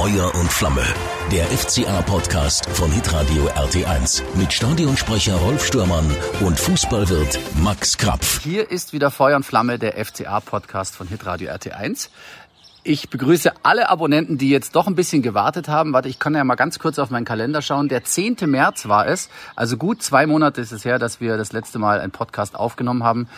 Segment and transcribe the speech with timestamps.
[0.00, 0.82] Feuer und Flamme.
[1.30, 8.42] Der FCA-Podcast von Hitradio RT1 mit Stadionsprecher Rolf Stürmann und Fußballwirt Max Krapf.
[8.42, 12.08] Hier ist wieder Feuer und Flamme, der FCA-Podcast von Hitradio RT1.
[12.82, 15.92] Ich begrüße alle Abonnenten, die jetzt doch ein bisschen gewartet haben.
[15.92, 17.90] Warte, ich kann ja mal ganz kurz auf meinen Kalender schauen.
[17.90, 18.38] Der 10.
[18.46, 19.28] März war es.
[19.54, 23.04] Also gut zwei Monate ist es her, dass wir das letzte Mal einen Podcast aufgenommen
[23.04, 23.28] haben.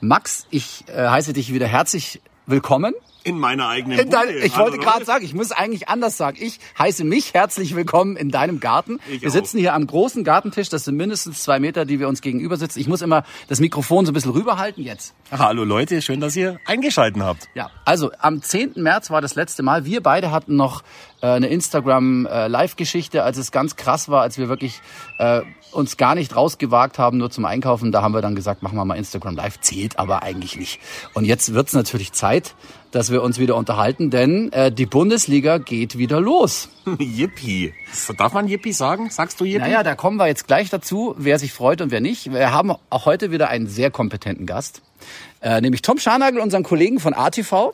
[0.00, 2.92] Max, ich äh, heiße dich wieder herzlich willkommen.
[3.28, 6.38] In meiner eigenen In dein, ich wollte gerade sagen, ich muss eigentlich anders sagen.
[6.40, 9.00] Ich heiße mich herzlich willkommen in deinem Garten.
[9.10, 9.32] Ich wir auch.
[9.32, 10.70] sitzen hier am großen Gartentisch.
[10.70, 12.80] Das sind mindestens zwei Meter, die wir uns gegenüber sitzen.
[12.80, 14.82] Ich muss immer das Mikrofon so ein bisschen rüberhalten.
[14.82, 15.14] Jetzt.
[15.30, 17.48] Hallo Leute, schön, dass ihr eingeschalten habt.
[17.54, 18.72] Ja, also am 10.
[18.76, 19.84] März war das letzte Mal.
[19.84, 20.82] Wir beide hatten noch
[21.20, 24.80] äh, eine Instagram-Live-Geschichte, als es ganz krass war, als wir wirklich
[25.18, 27.92] äh, uns gar nicht rausgewagt haben, nur zum Einkaufen.
[27.92, 29.60] Da haben wir dann gesagt, machen wir mal Instagram Live.
[29.60, 30.80] Zählt aber eigentlich nicht.
[31.14, 32.54] Und jetzt wird's natürlich Zeit,
[32.90, 36.68] dass wir uns wieder unterhalten, denn äh, die Bundesliga geht wieder los.
[36.98, 37.74] Yippie.
[38.16, 39.10] Darf man Yippie sagen?
[39.10, 39.60] Sagst du Yippie?
[39.60, 42.32] Naja, da kommen wir jetzt gleich dazu, wer sich freut und wer nicht.
[42.32, 44.82] Wir haben auch heute wieder einen sehr kompetenten Gast,
[45.42, 47.72] äh, nämlich Tom Scharnagel, unseren Kollegen von ATV.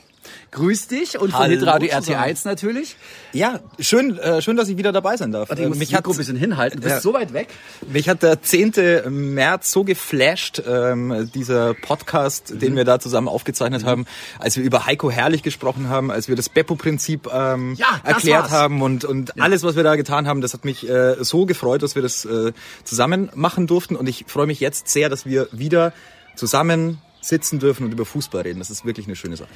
[0.50, 2.18] Grüß dich und von Hitradio zusammen.
[2.24, 2.96] RT1 natürlich.
[3.32, 5.48] Ja, schön, äh, schön, dass ich wieder dabei sein darf.
[5.48, 6.78] Warte, Äh, ich muss mich, hat, ein bisschen hinhalten.
[6.80, 7.00] Du bist Ja.
[7.00, 7.48] so weit weg.
[7.88, 9.10] mich hat der 10.
[9.10, 12.58] März so geflasht, ähm, dieser Podcast, Mhm.
[12.60, 14.06] den wir da zusammen aufgezeichnet haben,
[14.38, 18.50] als wir über Heiko Herrlich gesprochen haben, als wir das Beppo-Prinzip ähm, Ja, erklärt war's.
[18.52, 21.82] haben und, und alles, was wir da getan haben, das hat mich äh, so gefreut,
[21.82, 22.52] dass wir das äh,
[22.84, 25.92] zusammen machen durften und ich freue mich jetzt sehr, dass wir wieder
[26.36, 28.58] zusammen sitzen dürfen und über Fußball reden.
[28.58, 29.48] Das ist wirklich eine schöne Sache.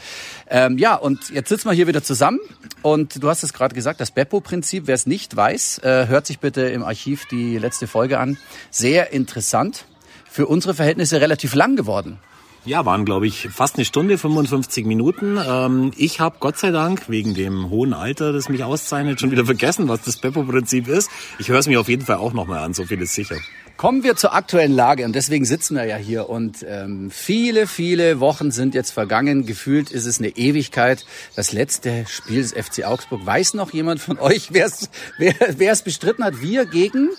[0.49, 2.41] Ähm, ja, und jetzt sitzen wir hier wieder zusammen.
[2.83, 6.39] Und du hast es gerade gesagt, das Beppo-Prinzip, wer es nicht weiß, äh, hört sich
[6.39, 8.39] bitte im Archiv die letzte Folge an.
[8.71, 9.87] Sehr interessant.
[10.31, 12.19] Für unsere Verhältnisse relativ lang geworden.
[12.65, 15.39] Ja, waren glaube ich fast eine Stunde, 55 Minuten.
[15.43, 19.47] Ähm, ich habe Gott sei Dank wegen dem hohen Alter, das mich auszeichnet, schon wieder
[19.47, 21.11] vergessen, was das Beppo-Prinzip ist.
[21.39, 23.37] Ich höre es mir auf jeden Fall auch nochmal an, so viel ist sicher.
[23.79, 28.19] Kommen wir zur aktuellen Lage und deswegen sitzen wir ja hier und ähm, viele, viele
[28.19, 29.47] Wochen sind jetzt vergangen.
[29.47, 31.07] Gefühlt ist es eine Ewigkeit.
[31.37, 33.25] Das letzte Spiel des FC Augsburg.
[33.25, 36.43] Weiß noch jemand von euch, wer es bestritten hat?
[36.43, 37.11] Wir gegen...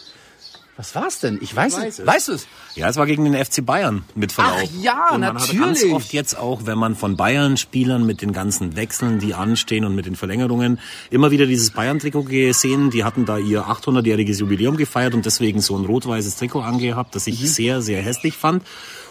[0.80, 1.40] Was war's denn?
[1.42, 2.00] Ich weiß, weiß es.
[2.00, 2.08] es.
[2.08, 2.48] Weißt du es?
[2.74, 4.62] Ja, es war gegen den FC Bayern mit Verlauf.
[4.64, 5.94] Ach ja, und man Hat ganz natürlich.
[5.94, 10.06] oft jetzt auch, wenn man von Bayern-Spielern mit den ganzen Wechseln, die anstehen und mit
[10.06, 10.80] den Verlängerungen,
[11.10, 12.92] immer wieder dieses Bayern-Trikot gesehen.
[12.92, 17.28] Die hatten da ihr 800-jähriges Jubiläum gefeiert und deswegen so ein rot-weißes Trikot angehabt, das
[17.28, 17.34] Mhm.
[17.34, 18.64] ich sehr, sehr hässlich fand.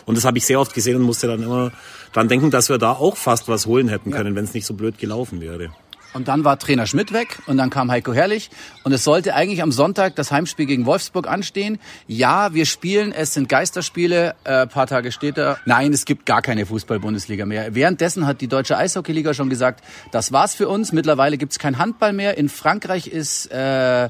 [0.07, 1.71] Und das habe ich sehr oft gesehen und musste dann immer
[2.15, 4.73] dran denken, dass wir da auch fast was holen hätten können, wenn es nicht so
[4.73, 5.69] blöd gelaufen wäre.
[6.15, 8.51] Und dann war Trainer Schmidt weg und dann kam Heiko Herrlich
[8.83, 11.79] und es sollte eigentlich am Sonntag das Heimspiel gegen Wolfsburg anstehen.
[12.07, 14.35] Ja, wir spielen, es sind Geisterspiele.
[14.45, 17.75] Äh, paar Tage später, nein, es gibt gar keine Fußball-Bundesliga mehr.
[17.75, 20.93] Währenddessen hat die deutsche Eishockeyliga schon gesagt, das war's für uns.
[20.93, 22.39] Mittlerweile gibt's kein Handball mehr.
[22.39, 24.09] In Frankreich ist äh,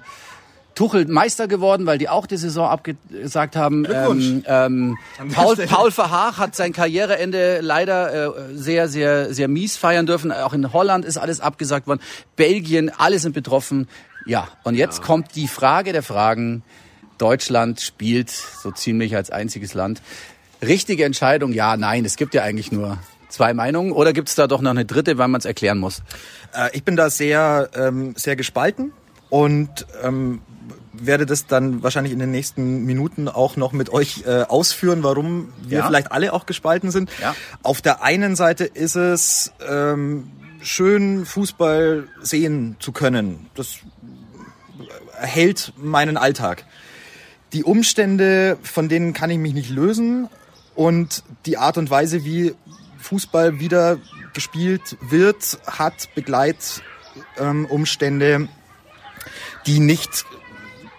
[0.78, 3.84] Tuchel Meister geworden, weil die auch die Saison abgesagt haben.
[3.84, 4.98] Ähm, ähm,
[5.34, 10.30] Paul, Paul Verhaag hat sein Karriereende leider äh, sehr, sehr, sehr mies feiern dürfen.
[10.30, 11.98] Auch in Holland ist alles abgesagt worden.
[12.36, 13.88] Belgien, alle sind betroffen.
[14.24, 16.62] Ja, und jetzt kommt die Frage der Fragen.
[17.18, 20.00] Deutschland spielt so ziemlich als einziges Land.
[20.62, 22.04] Richtige Entscheidung, ja, nein.
[22.04, 23.90] Es gibt ja eigentlich nur zwei Meinungen.
[23.90, 26.02] Oder gibt es da doch noch eine dritte, weil man es erklären muss?
[26.54, 28.92] Äh, ich bin da sehr, ähm, sehr gespalten
[29.30, 30.40] und ähm,
[30.92, 35.52] werde das dann wahrscheinlich in den nächsten Minuten auch noch mit euch äh, ausführen, warum
[35.62, 35.86] wir Ja.
[35.86, 37.10] vielleicht alle auch gespalten sind.
[37.20, 37.34] Ja.
[37.62, 40.30] Auf der einen Seite ist es ähm,
[40.60, 43.46] schön, Fußball sehen zu können.
[43.54, 43.76] Das
[45.20, 46.64] erhält meinen Alltag.
[47.52, 50.28] Die Umstände, von denen kann ich mich nicht lösen
[50.74, 52.54] und die Art und Weise, wie
[52.98, 53.98] Fußball wieder
[54.34, 58.48] gespielt wird, hat Begleitumstände, ähm,
[59.68, 60.24] die nicht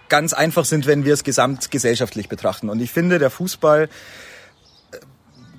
[0.08, 2.68] ganz einfach sind, wenn wir es gesamtgesellschaftlich betrachten.
[2.68, 3.88] Und ich finde, der Fußball
[4.92, 4.96] äh,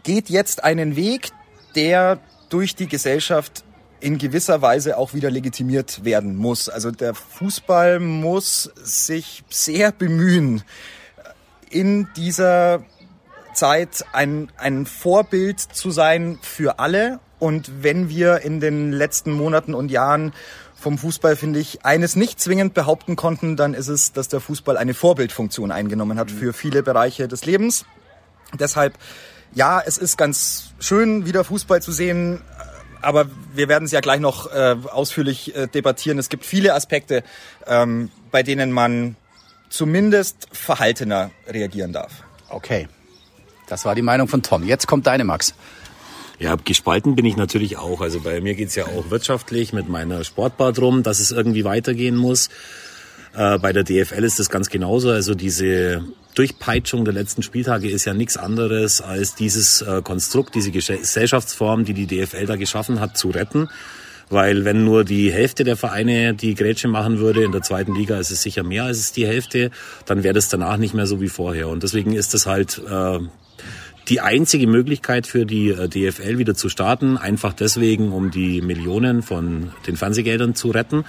[0.04, 1.32] geht jetzt einen Weg,
[1.76, 2.20] der
[2.50, 3.66] durch die Gesellschaft
[4.00, 6.70] in gewisser Weise auch wieder legitimiert werden muss.
[6.70, 10.64] Also der Fußball muss sich sehr bemühen,
[11.70, 12.84] in dieser
[13.54, 17.20] Zeit ein, ein Vorbild zu sein für alle.
[17.40, 20.34] Und wenn wir in den letzten Monaten und Jahren
[20.82, 24.78] vom Fußball, finde ich, eines nicht zwingend behaupten konnten, dann ist es, dass der Fußball
[24.78, 27.86] eine Vorbildfunktion eingenommen hat für viele Bereiche des Lebens.
[28.60, 28.98] Deshalb,
[29.54, 32.42] ja, es ist ganz schön, wieder Fußball zu sehen,
[33.02, 36.18] aber wir werden es ja gleich noch äh, ausführlich äh, debattieren.
[36.18, 37.24] Es gibt viele Aspekte,
[37.68, 39.16] ähm, bei denen man
[39.70, 42.24] zumindest verhaltener reagieren darf.
[42.50, 42.88] Okay.
[43.68, 44.64] Das war die Meinung von Tom.
[44.64, 45.54] Jetzt kommt deine Max.
[46.42, 48.02] Ja, gespalten bin ich natürlich auch.
[48.02, 52.16] Also bei mir geht's ja auch wirtschaftlich mit meiner Sportbar drum, dass es irgendwie weitergehen
[52.16, 52.50] muss.
[53.36, 55.12] Äh, bei der DFL ist das ganz genauso.
[55.12, 56.04] Also diese
[56.34, 61.94] Durchpeitschung der letzten Spieltage ist ja nichts anderes als dieses äh, Konstrukt, diese Gesellschaftsform, die
[61.94, 63.70] die DFL da geschaffen hat, zu retten.
[64.32, 68.18] Weil wenn nur die Hälfte der Vereine die Grätsche machen würde, in der zweiten Liga
[68.18, 69.70] ist es sicher mehr als es die Hälfte,
[70.08, 71.68] dann wäre das danach nicht mehr so wie vorher.
[71.68, 73.20] Und deswegen ist das halt äh,
[74.10, 79.22] die einzige Möglichkeit für die äh, DFL wieder zu starten, einfach deswegen, um die Millionen
[79.22, 81.06] von den Fernsehgeldern zu retten.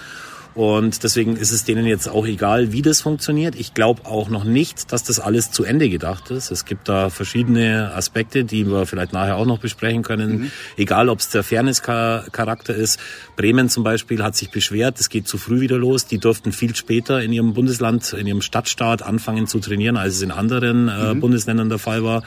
[0.54, 3.54] Und deswegen ist es denen jetzt auch egal, wie das funktioniert.
[3.54, 6.50] Ich glaube auch noch nicht, dass das alles zu Ende gedacht ist.
[6.50, 10.30] Es gibt da verschiedene Aspekte, die wir vielleicht nachher auch noch besprechen können.
[10.32, 10.50] Mhm.
[10.76, 13.00] Egal, ob es der Fairness-Charakter ist.
[13.36, 16.06] Bremen zum Beispiel hat sich beschwert, es geht zu früh wieder los.
[16.06, 20.22] Die durften viel später in ihrem Bundesland, in ihrem Stadtstaat anfangen zu trainieren, als es
[20.22, 21.20] in anderen äh, mhm.
[21.20, 22.22] Bundesländern der Fall war.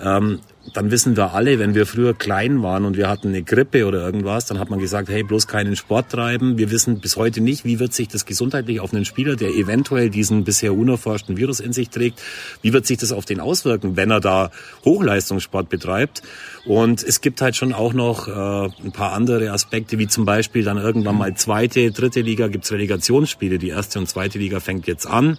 [0.00, 0.40] Ähm,
[0.74, 4.04] dann wissen wir alle, wenn wir früher klein waren und wir hatten eine Grippe oder
[4.04, 6.58] irgendwas, dann hat man gesagt, hey, bloß keinen Sport treiben.
[6.58, 10.10] Wir wissen bis heute nicht, wie wird sich das gesundheitlich auf einen Spieler, der eventuell
[10.10, 12.22] diesen bisher unerforschten Virus in sich trägt,
[12.62, 14.50] wie wird sich das auf den auswirken, wenn er da
[14.84, 16.22] Hochleistungssport betreibt.
[16.64, 20.64] Und es gibt halt schon auch noch äh, ein paar andere Aspekte, wie zum Beispiel
[20.64, 23.58] dann irgendwann mal zweite, dritte Liga gibt's Relegationsspiele.
[23.58, 25.38] Die erste und zweite Liga fängt jetzt an.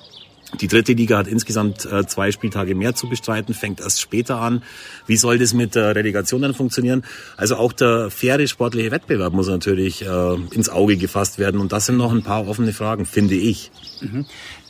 [0.62, 4.64] Die dritte Liga hat insgesamt äh, zwei Spieltage mehr zu bestreiten, fängt erst später an.
[5.06, 7.04] Wie soll das mit der Relegation dann funktionieren?
[7.36, 11.60] Also auch der faire sportliche Wettbewerb muss natürlich äh, ins Auge gefasst werden.
[11.60, 13.72] Und das sind noch ein paar offene Fragen, finde ich.
[14.00, 14.26] Mhm.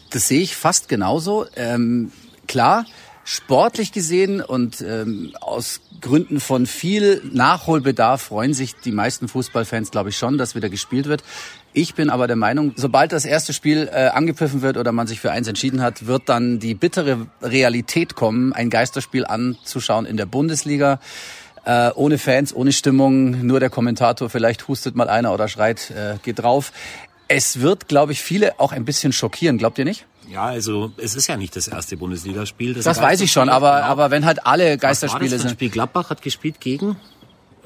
[0.10, 1.46] Das sehe ich fast genauso.
[1.56, 2.12] Ähm,
[2.48, 2.86] klar,
[3.24, 10.10] sportlich gesehen und ähm, aus Gründen von viel Nachholbedarf freuen sich die meisten Fußballfans, glaube
[10.10, 11.24] ich, schon, dass wieder gespielt wird.
[11.74, 15.20] Ich bin aber der Meinung, sobald das erste Spiel äh, angepfiffen wird oder man sich
[15.20, 20.26] für eins entschieden hat, wird dann die bittere Realität kommen, ein Geisterspiel anzuschauen in der
[20.26, 21.00] Bundesliga.
[21.66, 26.16] Äh, ohne Fans, ohne Stimmung, nur der Kommentator, vielleicht hustet mal einer oder schreit, äh,
[26.24, 26.72] geht drauf.
[27.28, 30.06] Es wird, glaube ich, viele auch ein bisschen schockieren, glaubt ihr nicht?
[30.30, 32.74] Ja, also es ist ja nicht das erste Bundesligaspiel.
[32.74, 33.88] Das, das weiß ich schon, aber, genau.
[33.88, 35.52] aber wenn halt alle Geisterspiele war das sind.
[35.52, 36.98] Spiel Gladbach hat gespielt gegen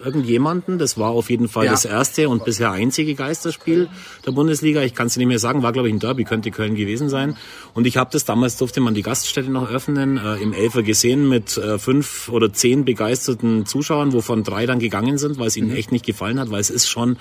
[0.03, 0.77] irgendjemanden.
[0.77, 1.71] Das war auf jeden Fall ja.
[1.71, 3.89] das erste und bisher einzige Geisterspiel
[4.25, 4.81] der Bundesliga.
[4.81, 7.37] Ich kann es nicht mehr sagen, war glaube ich ein Derby, könnte Köln gewesen sein.
[7.73, 11.29] Und ich habe das damals durfte man die Gaststätte noch öffnen, äh, im Elfer gesehen
[11.29, 15.69] mit äh, fünf oder zehn begeisterten Zuschauern, wovon drei dann gegangen sind, weil es ihnen
[15.69, 15.75] mhm.
[15.75, 17.17] echt nicht gefallen hat, weil es ist schon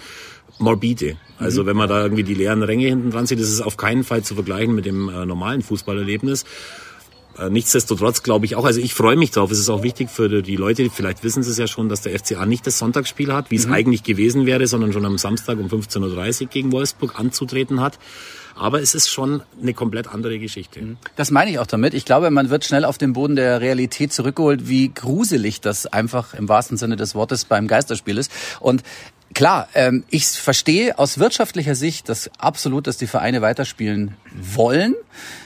[0.61, 1.17] morbide.
[1.39, 1.67] Also mhm.
[1.67, 4.23] wenn man da irgendwie die leeren Ränge hinten dran sieht, ist es auf keinen Fall
[4.23, 6.45] zu vergleichen mit dem äh, normalen Fußballerlebnis.
[7.39, 9.51] Äh, nichtsdestotrotz glaube ich auch, also ich freue mich drauf.
[9.51, 12.19] Es ist auch wichtig für die Leute, vielleicht wissen sie es ja schon, dass der
[12.19, 13.73] FCA nicht das Sonntagsspiel hat, wie es mhm.
[13.73, 17.99] eigentlich gewesen wäre, sondern schon am Samstag um 15.30 Uhr gegen Wolfsburg anzutreten hat.
[18.61, 20.83] Aber es ist schon eine komplett andere Geschichte.
[20.83, 20.99] Mhm.
[21.17, 21.95] Das meine ich auch damit.
[21.95, 26.35] Ich glaube, man wird schnell auf den Boden der Realität zurückgeholt, wie gruselig das einfach
[26.35, 28.31] im wahrsten Sinne des Wortes beim Geisterspiel ist.
[28.61, 28.83] Und
[29.33, 34.97] Klar, ähm, ich verstehe aus wirtschaftlicher Sicht das absolut, dass die Vereine weiterspielen wollen.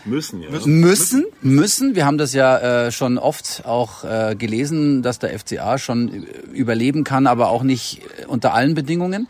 [0.06, 0.48] Müssen, ja.
[0.66, 1.94] Müssen, müssen.
[1.94, 7.04] Wir haben das ja äh, schon oft auch äh, gelesen, dass der FCA schon überleben
[7.04, 9.28] kann, aber auch nicht unter allen Bedingungen.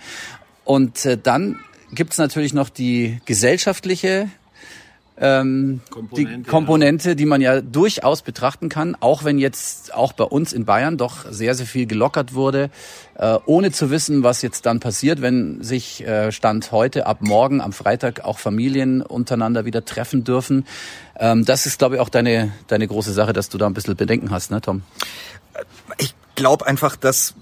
[0.63, 1.59] Und äh, dann
[1.95, 4.29] gibt's natürlich noch die gesellschaftliche
[5.17, 7.15] ähm, Komponente, die Komponente, ja.
[7.15, 11.31] die man ja durchaus betrachten kann, auch wenn jetzt auch bei uns in Bayern doch
[11.31, 12.69] sehr, sehr viel gelockert wurde,
[13.17, 17.61] äh, ohne zu wissen, was jetzt dann passiert, wenn sich äh, Stand heute ab morgen
[17.61, 20.67] am Freitag auch Familien untereinander wieder treffen dürfen.
[21.17, 23.95] Ähm, das ist, glaube ich, auch deine, deine große Sache, dass du da ein bisschen
[23.95, 24.83] Bedenken hast, ne, Tom?
[25.99, 27.35] Ich glaube einfach, dass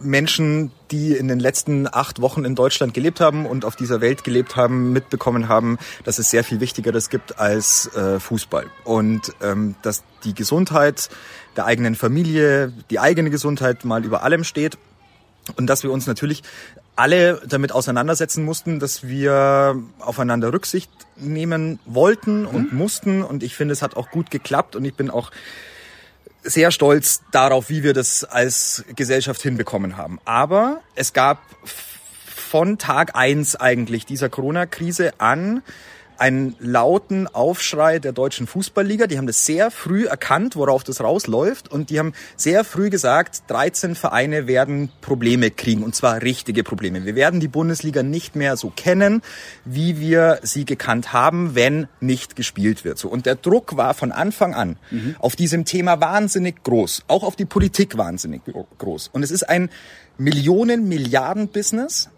[0.00, 4.24] Menschen, die in den letzten acht Wochen in Deutschland gelebt haben und auf dieser Welt
[4.24, 8.66] gelebt haben, mitbekommen haben, dass es sehr viel Wichtigeres gibt als äh, Fußball.
[8.84, 11.10] Und ähm, dass die Gesundheit
[11.56, 14.78] der eigenen Familie, die eigene Gesundheit mal über allem steht.
[15.56, 16.42] Und dass wir uns natürlich
[16.96, 22.78] alle damit auseinandersetzen mussten, dass wir aufeinander Rücksicht nehmen wollten und mhm.
[22.78, 23.22] mussten.
[23.22, 24.76] Und ich finde, es hat auch gut geklappt.
[24.76, 25.30] Und ich bin auch
[26.42, 30.18] sehr stolz darauf, wie wir das als Gesellschaft hinbekommen haben.
[30.24, 31.42] Aber es gab
[32.24, 35.62] von Tag eins eigentlich dieser Corona-Krise an
[36.20, 39.06] einen lauten Aufschrei der deutschen Fußballliga.
[39.06, 41.72] Die haben das sehr früh erkannt, worauf das rausläuft.
[41.72, 45.82] Und die haben sehr früh gesagt, 13 Vereine werden Probleme kriegen.
[45.82, 47.06] Und zwar richtige Probleme.
[47.06, 49.22] Wir werden die Bundesliga nicht mehr so kennen,
[49.64, 52.98] wie wir sie gekannt haben, wenn nicht gespielt wird.
[52.98, 53.08] So.
[53.08, 55.16] Und der Druck war von Anfang an mhm.
[55.18, 57.04] auf diesem Thema wahnsinnig groß.
[57.08, 58.42] Auch auf die Politik wahnsinnig
[58.78, 59.08] groß.
[59.08, 59.70] Und es ist ein
[60.18, 62.10] Millionen, Milliarden Business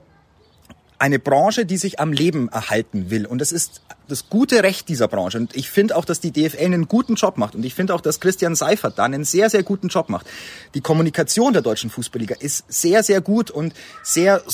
[1.03, 3.27] eine Branche, die sich am Leben erhalten will.
[3.27, 5.37] Und das ist das gute Recht dieser Branche.
[5.37, 7.57] Und ich finde auch, dass die DFL einen guten Job macht.
[7.57, 10.29] Und ich finde auch, dass Christian Seifert da einen sehr, sehr guten Job macht.
[10.75, 14.45] Die Kommunikation der deutschen Fußballliga ist sehr, sehr gut und sehr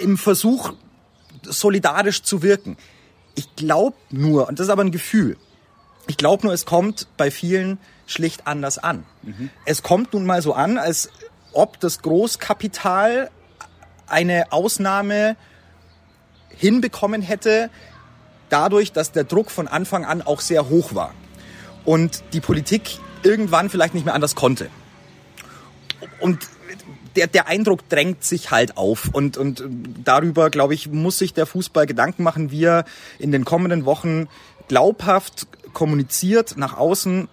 [0.00, 0.74] im Versuch,
[1.42, 2.76] solidarisch zu wirken.
[3.34, 5.36] Ich glaube nur, und das ist aber ein Gefühl,
[6.06, 9.04] ich glaube nur, es kommt bei vielen schlicht anders an.
[9.22, 9.50] Mhm.
[9.64, 11.10] Es kommt nun mal so an, als
[11.52, 13.32] ob das Großkapital
[14.08, 15.36] eine Ausnahme
[16.50, 17.70] hinbekommen hätte,
[18.48, 21.14] dadurch, dass der Druck von Anfang an auch sehr hoch war
[21.84, 24.68] und die Politik irgendwann vielleicht nicht mehr anders konnte.
[26.20, 26.48] Und
[27.16, 29.64] der, der Eindruck drängt sich halt auf und, und
[30.04, 32.84] darüber, glaube ich, muss sich der Fußball Gedanken machen, wie er
[33.18, 34.28] in den kommenden Wochen
[34.68, 37.28] glaubhaft kommuniziert nach außen,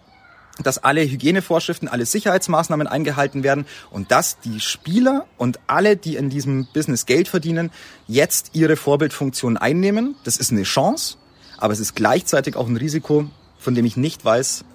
[0.64, 6.30] dass alle Hygienevorschriften, alle Sicherheitsmaßnahmen eingehalten werden und dass die Spieler und alle, die in
[6.30, 7.72] diesem Business Geld verdienen,
[8.08, 10.16] jetzt ihre Vorbildfunktion einnehmen.
[10.24, 11.18] Das ist eine Chance,
[11.58, 13.26] aber es ist gleichzeitig auch ein Risiko,
[13.60, 14.66] von dem ich nicht weiß,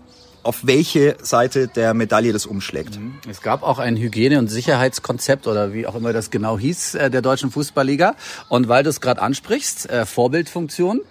[0.42, 2.98] auf welche Seite der Medaille das umschlägt.
[2.98, 3.14] Mhm.
[3.28, 7.10] Es gab auch ein Hygiene- und Sicherheitskonzept oder wie auch immer das genau hieß äh,
[7.10, 8.14] der deutschen Fußballliga.
[8.48, 11.02] Und weil du es gerade ansprichst, äh, Vorbildfunktion,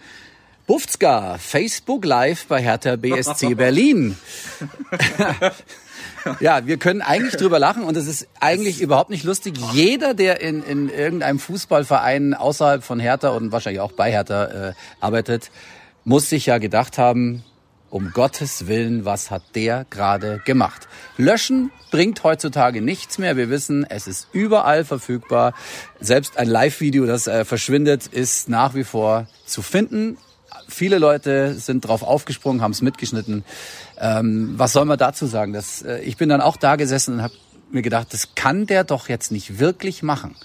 [0.69, 4.15] Bufzka, Facebook Live bei Hertha BSC Berlin.
[6.41, 9.55] ja, wir können eigentlich drüber lachen und es ist eigentlich überhaupt nicht lustig.
[9.73, 14.73] Jeder, der in, in irgendeinem Fußballverein außerhalb von Hertha und wahrscheinlich auch bei Hertha äh,
[14.99, 15.49] arbeitet,
[16.03, 17.43] muss sich ja gedacht haben,
[17.89, 20.87] um Gottes Willen, was hat der gerade gemacht?
[21.17, 23.37] Löschen bringt heutzutage nichts mehr.
[23.37, 25.55] Wir wissen, es ist überall verfügbar.
[25.99, 30.19] Selbst ein Live-Video, das äh, verschwindet, ist nach wie vor zu finden
[30.69, 33.43] viele Leute sind drauf aufgesprungen, haben es mitgeschnitten.
[33.99, 35.53] Ähm, was soll man dazu sagen?
[35.53, 37.33] Das, äh, ich bin dann auch da gesessen und habe
[37.71, 40.35] mir gedacht, das kann der doch jetzt nicht wirklich machen.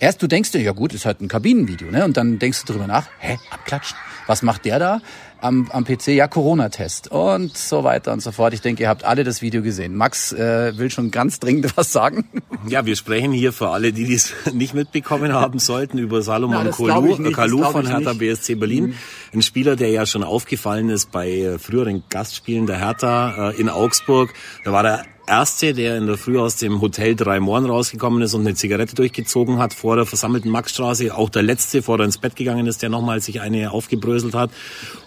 [0.00, 2.04] Erst du denkst dir, ja gut, ist halt ein Kabinenvideo, ne?
[2.04, 3.96] Und dann denkst du drüber nach, hä, abklatschen.
[4.26, 5.00] Was macht der da?
[5.40, 8.54] am, am PC, ja, Corona-Test und so weiter und so fort.
[8.54, 9.94] Ich denke, ihr habt alle das Video gesehen.
[9.94, 12.28] Max äh, will schon ganz dringend was sagen.
[12.68, 17.30] Ja, wir sprechen hier für alle, die dies nicht mitbekommen haben sollten, über Salomon Kalou,
[17.32, 18.20] Kalou von Hertha nicht.
[18.20, 18.86] BSC Berlin.
[18.86, 18.94] Mhm.
[19.34, 23.68] Ein Spieler, der ja schon aufgefallen ist bei äh, früheren Gastspielen der Hertha äh, in
[23.68, 24.32] Augsburg.
[24.64, 28.32] Da war der Erste, der in der Früh aus dem Hotel Drei Mohren rausgekommen ist
[28.32, 31.14] und eine Zigarette durchgezogen hat vor der versammelten Maxstraße.
[31.14, 34.50] Auch der Letzte, vor er ins Bett gegangen ist, der nochmal sich eine aufgebröselt hat.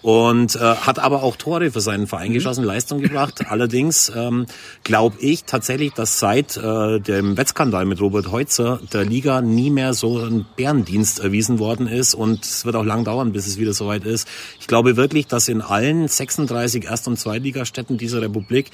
[0.00, 2.34] Und äh, hat aber auch Tore für seinen Verein mhm.
[2.34, 3.44] geschossen, Leistung gebracht.
[3.48, 4.46] Allerdings ähm,
[4.84, 9.92] glaube ich tatsächlich, dass seit äh, dem Wettskandal mit Robert Heutzer der Liga nie mehr
[9.92, 12.14] so ein Bärendienst erwiesen worden ist.
[12.14, 14.28] Und es wird auch lang dauern, bis es wieder soweit ist.
[14.60, 18.70] Ich glaube wirklich, dass in allen 36 Erst- und Zweitligastädten dieser Republik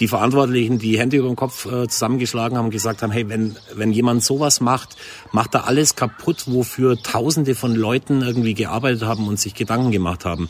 [0.00, 3.28] die Verantwortlichen, die die Hände über den Kopf äh, zusammengeschlagen haben und gesagt haben, hey,
[3.28, 4.96] wenn, wenn jemand sowas macht,
[5.32, 10.24] macht er alles kaputt, wofür Tausende von Leuten irgendwie gearbeitet haben und sich Gedanken gemacht
[10.24, 10.48] haben.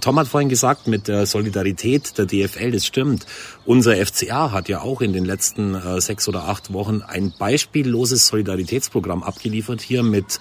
[0.00, 3.26] Tom hat vorhin gesagt, mit der Solidarität der DFL, das stimmt.
[3.64, 8.26] Unser FCA hat ja auch in den letzten äh, sechs oder acht Wochen ein beispielloses
[8.26, 10.38] Solidaritätsprogramm abgeliefert hier mit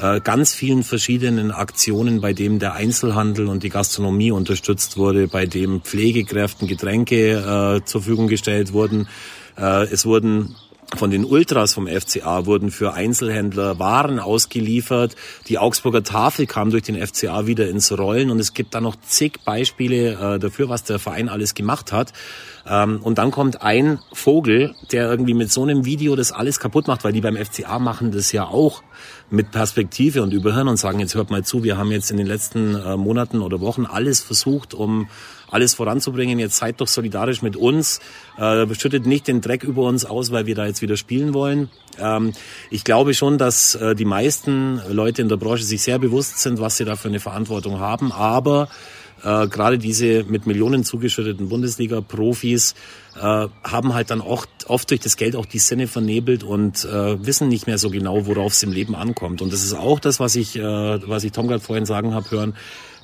[0.00, 5.46] äh, ganz vielen verschiedenen Aktionen, bei dem der Einzelhandel und die Gastronomie unterstützt wurde, bei
[5.46, 9.08] dem Pflegekräften Getränke äh, zur Verfügung gestellt wurden.
[9.56, 10.56] Äh, es wurden
[10.96, 15.16] von den Ultras vom FCA wurden für Einzelhändler Waren ausgeliefert.
[15.48, 18.96] Die Augsburger Tafel kam durch den FCA wieder ins Rollen und es gibt da noch
[19.06, 22.12] zig Beispiele äh, dafür, was der Verein alles gemacht hat.
[22.66, 26.86] Ähm, und dann kommt ein Vogel, der irgendwie mit so einem Video das alles kaputt
[26.86, 28.82] macht, weil die beim FCA machen das ja auch
[29.30, 32.26] mit Perspektive und überhören und sagen, jetzt hört mal zu, wir haben jetzt in den
[32.26, 35.08] letzten äh, Monaten oder Wochen alles versucht, um
[35.50, 36.38] alles voranzubringen.
[36.38, 38.00] Jetzt seid doch solidarisch mit uns.
[38.38, 41.70] Äh, schüttet nicht den Dreck über uns aus, weil wir da jetzt wieder spielen wollen.
[41.98, 42.32] Ähm,
[42.70, 46.60] ich glaube schon, dass äh, die meisten Leute in der Branche sich sehr bewusst sind,
[46.60, 48.10] was sie da für eine Verantwortung haben.
[48.10, 48.68] Aber
[49.24, 52.74] äh, gerade diese mit Millionen zugeschütteten Bundesliga-Profis
[53.16, 57.24] äh, haben halt dann oft, oft durch das Geld auch die Sinne vernebelt und äh,
[57.24, 59.42] wissen nicht mehr so genau, worauf es im Leben ankommt.
[59.42, 62.30] Und das ist auch das, was ich, äh, was ich Tom gerade vorhin sagen habe
[62.30, 62.54] hören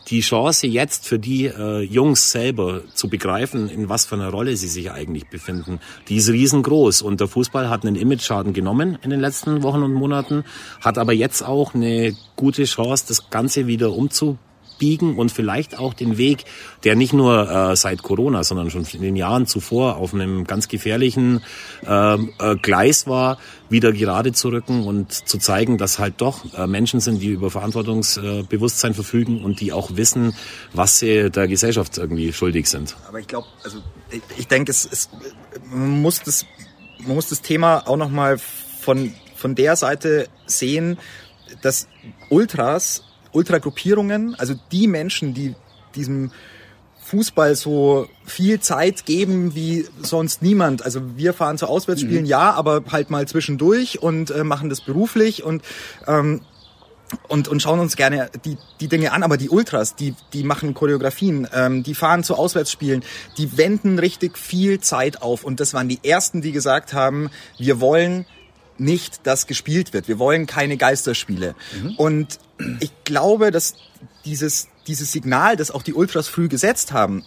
[0.09, 4.57] die Chance jetzt für die äh, Jungs selber zu begreifen, in was für einer Rolle
[4.57, 7.03] sie sich eigentlich befinden, die ist riesengroß.
[7.03, 10.45] Und der Fußball hat einen Image-Schaden genommen in den letzten Wochen und Monaten,
[10.81, 14.50] hat aber jetzt auch eine gute Chance, das Ganze wieder umzubauen
[14.81, 16.45] abbiegen und vielleicht auch den Weg,
[16.85, 20.69] der nicht nur äh, seit Corona, sondern schon in den Jahren zuvor auf einem ganz
[20.69, 21.43] gefährlichen
[21.87, 26.67] äh, äh, Gleis war, wieder gerade zu rücken und zu zeigen, dass halt doch äh,
[26.67, 30.35] Menschen sind, die über Verantwortungsbewusstsein verfügen und die auch wissen,
[30.73, 32.97] was sie der Gesellschaft irgendwie schuldig sind.
[33.07, 35.11] Aber ich glaube, also ich, ich denke, es, es
[35.71, 36.47] man muss das
[37.07, 40.99] man muss das Thema auch noch mal von von der Seite sehen,
[41.63, 41.89] dass
[42.29, 45.55] Ultras, Ultragruppierungen, also die Menschen, die
[45.95, 46.31] diesem
[47.11, 50.85] Fußball so viel Zeit geben wie sonst niemand.
[50.85, 52.29] Also wir fahren zu Auswärtsspielen, mhm.
[52.29, 55.63] ja, aber halt mal zwischendurch und äh, machen das beruflich und
[56.07, 56.43] ähm,
[57.29, 60.75] und, und schauen uns gerne die, die Dinge an, aber die Ultras, die, die machen
[60.75, 63.03] Choreografien, ähm, die fahren zu Auswärtsspielen,
[63.37, 65.43] die wenden richtig viel Zeit auf.
[65.43, 68.27] Und das waren die ersten, die gesagt haben, wir wollen
[68.81, 70.09] nicht, dass gespielt wird.
[70.09, 71.55] Wir wollen keine Geisterspiele.
[71.83, 71.95] Mhm.
[71.97, 72.39] Und
[72.81, 73.75] ich glaube, dass
[74.25, 77.25] dieses dieses Signal, das auch die Ultras früh gesetzt haben,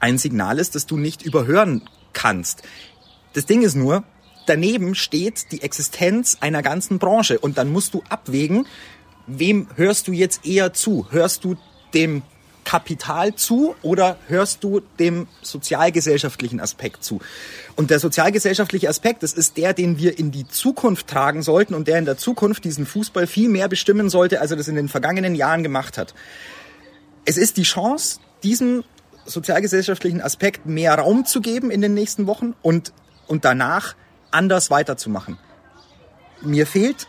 [0.00, 2.62] ein Signal ist, das du nicht überhören kannst.
[3.32, 4.04] Das Ding ist nur,
[4.46, 8.66] daneben steht die Existenz einer ganzen Branche und dann musst du abwägen,
[9.26, 11.08] wem hörst du jetzt eher zu?
[11.10, 11.56] Hörst du
[11.92, 12.22] dem
[12.64, 17.20] Kapital zu oder hörst du dem sozialgesellschaftlichen Aspekt zu?
[17.76, 21.88] Und der sozialgesellschaftliche Aspekt, das ist der, den wir in die Zukunft tragen sollten und
[21.88, 24.88] der in der Zukunft diesen Fußball viel mehr bestimmen sollte, als er das in den
[24.88, 26.14] vergangenen Jahren gemacht hat
[27.24, 28.84] es ist die Chance, diesem
[29.24, 32.92] sozialgesellschaftlichen Aspekt mehr Raum zu geben in den nächsten Wochen und,
[33.26, 33.94] und danach
[34.30, 35.38] anders weiterzumachen.
[36.42, 37.06] Mir fehlt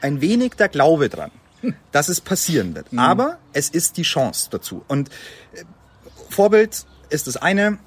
[0.00, 1.30] ein wenig der Glaube dran,
[1.92, 2.92] dass es passieren wird.
[2.92, 2.98] Mhm.
[2.98, 4.84] Aber es ist die Chance dazu.
[4.88, 5.08] Und
[5.52, 5.64] äh,
[6.30, 7.78] Vorbild ist das eine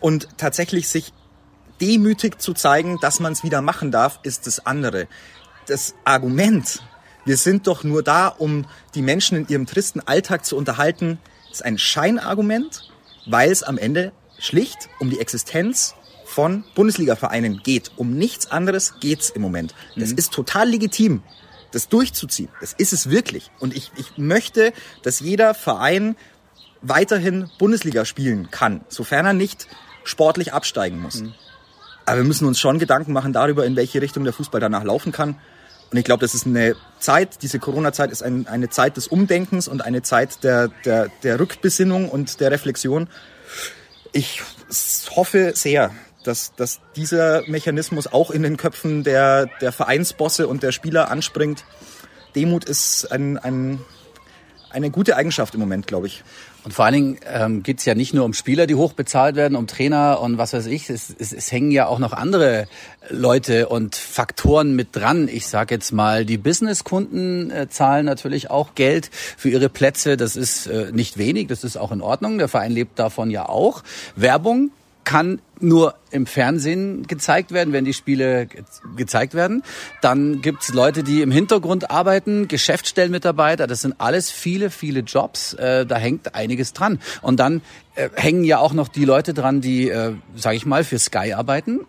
[0.00, 1.12] und tatsächlich sich
[1.80, 5.08] demütig zu zeigen, dass man es wieder machen darf, ist das andere.
[5.66, 6.82] Das Argument,
[7.24, 11.18] wir sind doch nur da, um die Menschen in ihrem tristen Alltag zu unterhalten,
[11.50, 12.90] ist ein Scheinargument,
[13.26, 15.94] weil es am Ende schlicht um die Existenz
[16.24, 17.92] von Bundesliga-Vereinen geht.
[17.96, 19.74] Um nichts anderes geht's im Moment.
[19.96, 20.18] Das mhm.
[20.18, 21.22] ist total legitim,
[21.72, 22.48] das durchzuziehen.
[22.60, 23.50] Das ist es wirklich.
[23.58, 26.16] Und ich, ich möchte, dass jeder Verein
[26.82, 29.66] weiterhin Bundesliga spielen kann, sofern er nicht
[30.04, 31.22] sportlich absteigen muss.
[31.22, 31.34] Mhm.
[32.04, 35.12] Aber wir müssen uns schon Gedanken machen darüber, in welche Richtung der Fußball danach laufen
[35.12, 35.36] kann.
[35.90, 39.68] Und ich glaube, das ist eine Zeit, diese Corona-Zeit ist ein, eine Zeit des Umdenkens
[39.68, 43.08] und eine Zeit der, der, der Rückbesinnung und der Reflexion.
[44.12, 44.42] Ich
[45.14, 45.90] hoffe sehr,
[46.24, 51.64] dass, dass dieser Mechanismus auch in den Köpfen der, der Vereinsbosse und der Spieler anspringt.
[52.34, 53.80] Demut ist ein, ein,
[54.70, 56.24] eine gute Eigenschaft im Moment, glaube ich.
[56.64, 59.34] Und vor allen Dingen ähm, geht es ja nicht nur um Spieler, die hoch bezahlt
[59.34, 60.88] werden, um Trainer und was weiß ich.
[60.90, 62.68] Es, es, es hängen ja auch noch andere
[63.10, 65.26] Leute und Faktoren mit dran.
[65.26, 70.16] Ich sage jetzt mal, die Businesskunden äh, zahlen natürlich auch Geld für ihre Plätze.
[70.16, 72.38] Das ist äh, nicht wenig, das ist auch in Ordnung.
[72.38, 73.82] Der Verein lebt davon ja auch.
[74.14, 74.70] Werbung
[75.04, 78.62] kann nur im Fernsehen gezeigt werden, wenn die Spiele ge
[78.96, 79.62] gezeigt werden.
[80.00, 85.54] Dann gibt's Leute, die im Hintergrund arbeiten, Geschäftsstellenmitarbeiter, das sind alles viele, viele Jobs.
[85.54, 87.00] Äh, da hängt einiges dran.
[87.22, 87.62] Und dann
[87.94, 91.32] äh, hängen ja auch noch die Leute dran, die, äh, sage ich mal, für Sky
[91.32, 91.80] arbeiten.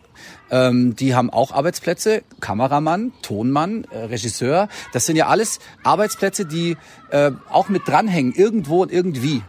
[0.52, 4.70] Ähm, die haben auch Arbeitsplätze, Kameramann, Tonmann, äh, Regisseur.
[4.94, 6.78] Das sind ja alles Arbeitsplätze, die
[7.10, 9.42] äh, auch mit dranhängen, irgendwo und irgendwie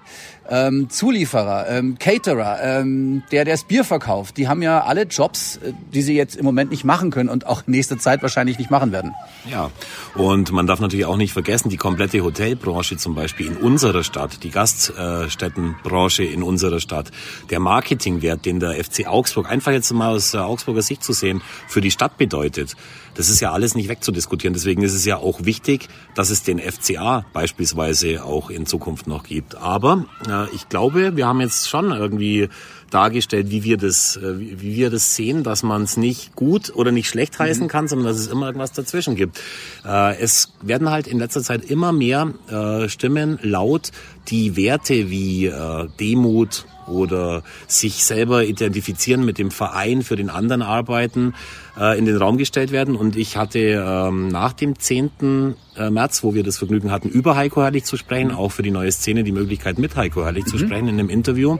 [0.49, 5.57] ähm, Zulieferer, ähm, Caterer, ähm, der, der das Bier verkauft, die haben ja alle Jobs,
[5.57, 8.59] äh, die sie jetzt im Moment nicht machen können und auch in nächster Zeit wahrscheinlich
[8.59, 9.15] nicht machen werden.
[9.51, 9.71] Ja,
[10.15, 14.43] und man darf natürlich auch nicht vergessen, die komplette Hotelbranche zum Beispiel in unserer Stadt,
[14.43, 17.11] die Gaststättenbranche in unserer Stadt,
[17.51, 21.81] der Marketingwert, den der FC Augsburg, einfach jetzt mal aus Augsburger Sicht zu sehen, für
[21.81, 22.77] die Stadt bedeutet.
[23.15, 24.55] Das ist ja alles nicht wegzudiskutieren.
[24.55, 29.25] Deswegen ist es ja auch wichtig, dass es den FCA beispielsweise auch in Zukunft noch
[29.25, 29.57] gibt.
[29.57, 32.49] Aber äh, ich glaube, wir haben jetzt schon irgendwie
[32.91, 36.93] dargestellt, wie wir das, äh, wie wir das sehen, dass man es nicht gut oder
[36.93, 37.69] nicht schlecht heißen mhm.
[37.69, 39.41] kann, sondern dass es immer irgendwas dazwischen gibt.
[39.85, 43.91] Äh, es werden halt in letzter Zeit immer mehr äh, Stimmen laut,
[44.29, 50.63] die Werte wie äh, Demut oder sich selber identifizieren mit dem Verein für den anderen
[50.63, 51.35] arbeiten
[51.79, 52.97] äh, in den Raum gestellt werden.
[52.97, 55.55] Und ich hatte ähm, nach dem 10.
[55.77, 58.71] Äh, März, wo wir das Vergnügen hatten, über Heiko Herrlich zu sprechen, auch für die
[58.71, 60.51] neue Szene die Möglichkeit mit Heiko Herrlich mhm.
[60.51, 61.59] zu sprechen in einem Interview.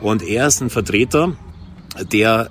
[0.00, 1.36] Und er ist ein Vertreter,
[2.12, 2.50] der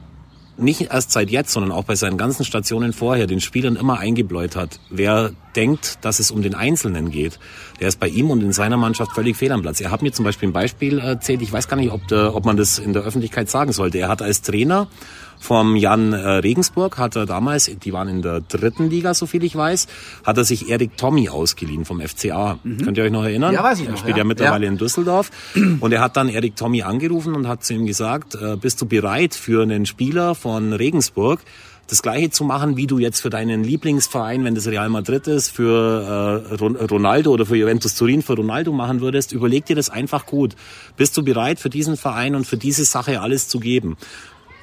[0.57, 4.55] nicht erst seit jetzt, sondern auch bei seinen ganzen Stationen vorher den Spielern immer eingebläut
[4.55, 4.79] hat.
[4.89, 7.39] Wer denkt, dass es um den Einzelnen geht,
[7.79, 9.81] der ist bei ihm und in seiner Mannschaft völlig fehl am Platz.
[9.81, 12.45] Er hat mir zum Beispiel ein Beispiel erzählt, ich weiß gar nicht, ob, der, ob
[12.45, 13.99] man das in der Öffentlichkeit sagen sollte.
[13.99, 14.87] Er hat als Trainer
[15.43, 19.43] vom Jan äh, Regensburg hat er damals, die waren in der dritten Liga, so viel
[19.43, 19.87] ich weiß,
[20.25, 22.59] hat er sich Erik Tommy ausgeliehen vom FCA.
[22.63, 22.77] Mhm.
[22.77, 23.53] Könnt ihr euch noch erinnern?
[23.53, 23.95] Ja, weiß ich noch.
[23.95, 24.71] Er spielt ja, ja mittlerweile ja.
[24.71, 25.31] in Düsseldorf.
[25.81, 28.85] Und er hat dann Erik Tommy angerufen und hat zu ihm gesagt, äh, bist du
[28.85, 31.41] bereit für einen Spieler von Regensburg,
[31.87, 35.49] das gleiche zu machen, wie du jetzt für deinen Lieblingsverein, wenn das Real Madrid ist,
[35.49, 40.25] für äh, Ronaldo oder für Juventus Turin für Ronaldo machen würdest, überleg dir das einfach
[40.25, 40.55] gut.
[40.95, 43.97] Bist du bereit für diesen Verein und für diese Sache alles zu geben?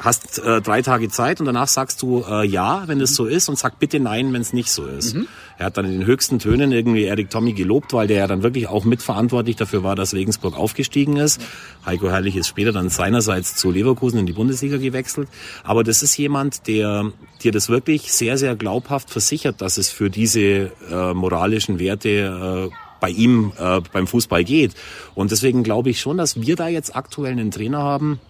[0.01, 3.49] Hast äh, drei Tage Zeit und danach sagst du äh, ja, wenn es so ist
[3.49, 5.15] und sag bitte nein, wenn es nicht so ist.
[5.15, 5.29] Mhm.
[5.59, 8.43] Er hat dann in den höchsten Tönen irgendwie Erik Tommy gelobt, weil der ja dann
[8.43, 11.41] wirklich auch mitverantwortlich dafür war, dass Regensburg aufgestiegen ist.
[11.85, 15.29] Heiko Herrlich ist später dann seinerseits zu Leverkusen in die Bundesliga gewechselt.
[15.63, 20.09] Aber das ist jemand, der dir das wirklich sehr, sehr glaubhaft versichert, dass es für
[20.09, 24.73] diese äh, moralischen Werte äh, bei ihm äh, beim Fußball geht.
[25.15, 28.21] Und deswegen glaube ich schon, dass wir da jetzt aktuell einen Trainer haben,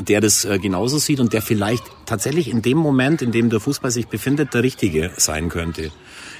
[0.00, 3.60] der das äh, genauso sieht und der vielleicht tatsächlich in dem Moment, in dem der
[3.60, 5.90] Fußball sich befindet, der richtige sein könnte.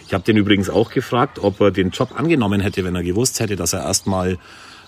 [0.06, 3.40] Ich habe den übrigens auch gefragt, ob er den Job angenommen hätte, wenn er gewusst
[3.40, 4.38] hätte, dass er erstmal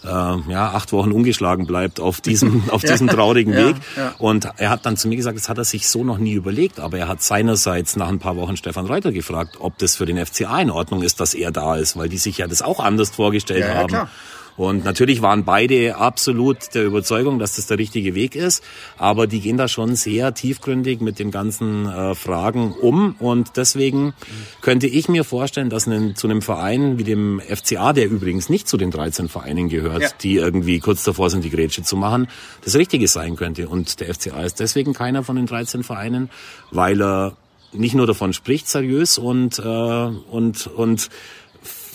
[0.05, 3.77] äh, ja, acht Wochen ungeschlagen bleibt auf diesem, auf diesem traurigen Weg.
[3.97, 4.15] Ja, ja.
[4.19, 6.79] Und er hat dann zu mir gesagt, das hat er sich so noch nie überlegt,
[6.79, 10.25] aber er hat seinerseits nach ein paar Wochen Stefan Reuter gefragt, ob das für den
[10.25, 13.11] FCA in Ordnung ist, dass er da ist, weil die sich ja das auch anders
[13.11, 13.89] vorgestellt ja, haben.
[13.89, 14.11] Klar.
[14.59, 18.65] Und natürlich waren beide absolut der Überzeugung, dass das der richtige Weg ist,
[18.99, 24.15] aber die gehen da schon sehr tiefgründig mit den ganzen äh, Fragen um und deswegen
[24.61, 28.67] könnte ich mir vorstellen, dass einen, zu einem Verein wie dem FCA, der übrigens nicht
[28.67, 30.09] zu den 13 Vereinen gehört, ja.
[30.23, 32.27] die irgendwie kurz davor sind, die Grätsche zu machen,
[32.65, 33.69] das Richtige sein könnte.
[33.69, 36.31] Und der FCA ist deswegen keiner von den 13 Vereinen,
[36.73, 37.37] weil er
[37.73, 41.11] nicht nur davon spricht seriös und äh, und und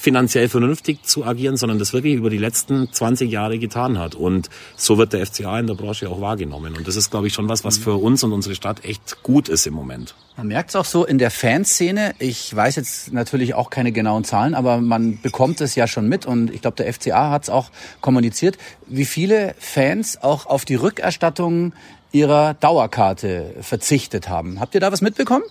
[0.03, 4.15] finanziell vernünftig zu agieren, sondern das wirklich über die letzten 20 Jahre getan hat.
[4.15, 6.75] Und so wird der FCA in der Branche auch wahrgenommen.
[6.75, 9.47] Und das ist, glaube ich, schon was, was für uns und unsere Stadt echt gut
[9.47, 10.13] ist im Moment.
[10.35, 12.15] Man merkt es auch so in der Fanszene.
[12.19, 16.25] Ich weiß jetzt natürlich auch keine genauen Zahlen, aber man bekommt es ja schon mit.
[16.25, 17.69] Und ich glaube, der FCA hat es auch
[18.01, 21.71] kommuniziert, wie viele Fans auch auf die Rückerstattung
[22.11, 24.59] ihrer Dauerkarte verzichtet haben.
[24.59, 25.45] Habt ihr da was mitbekommen?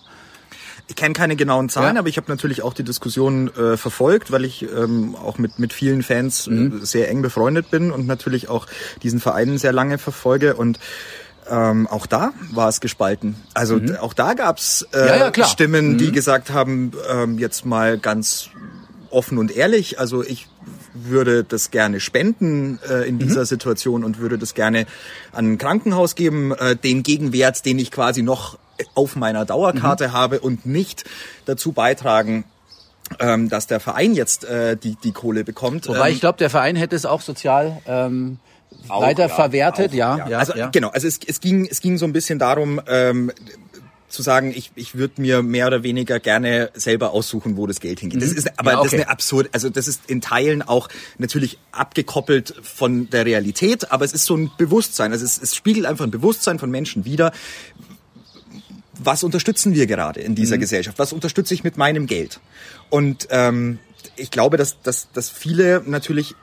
[0.87, 1.99] Ich kenne keine genauen Zahlen, ja.
[1.99, 5.71] aber ich habe natürlich auch die Diskussion äh, verfolgt, weil ich ähm, auch mit, mit
[5.71, 6.85] vielen Fans äh, mhm.
[6.85, 8.67] sehr eng befreundet bin und natürlich auch
[9.01, 10.79] diesen Vereinen sehr lange verfolge und
[11.49, 13.35] ähm, auch da war es gespalten.
[13.53, 13.95] Also mhm.
[13.97, 15.97] auch da gab's äh, ja, ja, Stimmen, mhm.
[15.97, 18.49] die gesagt haben, ähm, jetzt mal ganz
[19.09, 20.47] offen und ehrlich, also ich
[20.93, 23.45] würde das gerne spenden äh, in dieser mhm.
[23.45, 24.85] Situation und würde das gerne
[25.31, 28.57] an ein Krankenhaus geben, äh, den Gegenwert, den ich quasi noch
[28.95, 30.13] auf meiner Dauerkarte mhm.
[30.13, 31.05] habe und nicht
[31.45, 32.45] dazu beitragen,
[33.19, 35.87] ähm, dass der Verein jetzt äh, die, die Kohle bekommt.
[35.87, 38.39] Wobei ähm, ich glaube, der Verein hätte es auch sozial ähm,
[38.87, 40.39] auch, weiter ja, verwertet, auch, ja, ja.
[40.39, 40.67] Also ja.
[40.69, 42.81] genau, also es, es ging es ging so ein bisschen darum.
[42.87, 43.31] Ähm,
[44.13, 47.99] zu sagen, ich, ich würde mir mehr oder weniger gerne selber aussuchen, wo das Geld
[47.99, 48.21] hingeht.
[48.21, 48.37] Das mhm.
[48.37, 48.85] ist aber ja, okay.
[48.85, 53.91] das ist eine absurd, also das ist in Teilen auch natürlich abgekoppelt von der Realität,
[53.91, 57.05] aber es ist so ein Bewusstsein, also es, es spiegelt einfach ein Bewusstsein von Menschen
[57.05, 57.31] wider,
[58.99, 60.61] was unterstützen wir gerade in dieser mhm.
[60.61, 60.99] Gesellschaft?
[60.99, 62.39] Was unterstütze ich mit meinem Geld?
[62.89, 63.79] Und ähm,
[64.15, 66.35] ich glaube, dass, dass, dass viele natürlich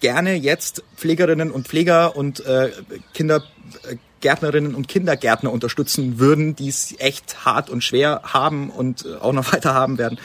[0.00, 2.72] gerne jetzt Pflegerinnen und Pfleger und äh,
[3.14, 9.32] Kindergärtnerinnen und Kindergärtner unterstützen würden, die es echt hart und schwer haben und äh, auch
[9.32, 10.18] noch weiter haben werden.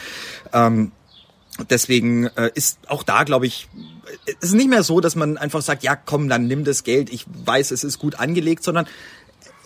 [0.53, 0.91] Ähm,
[1.69, 3.67] deswegen äh, ist auch da, glaube ich,
[4.25, 7.11] es ist nicht mehr so, dass man einfach sagt, ja, komm, dann nimm das Geld.
[7.11, 8.87] Ich weiß, es ist gut angelegt, sondern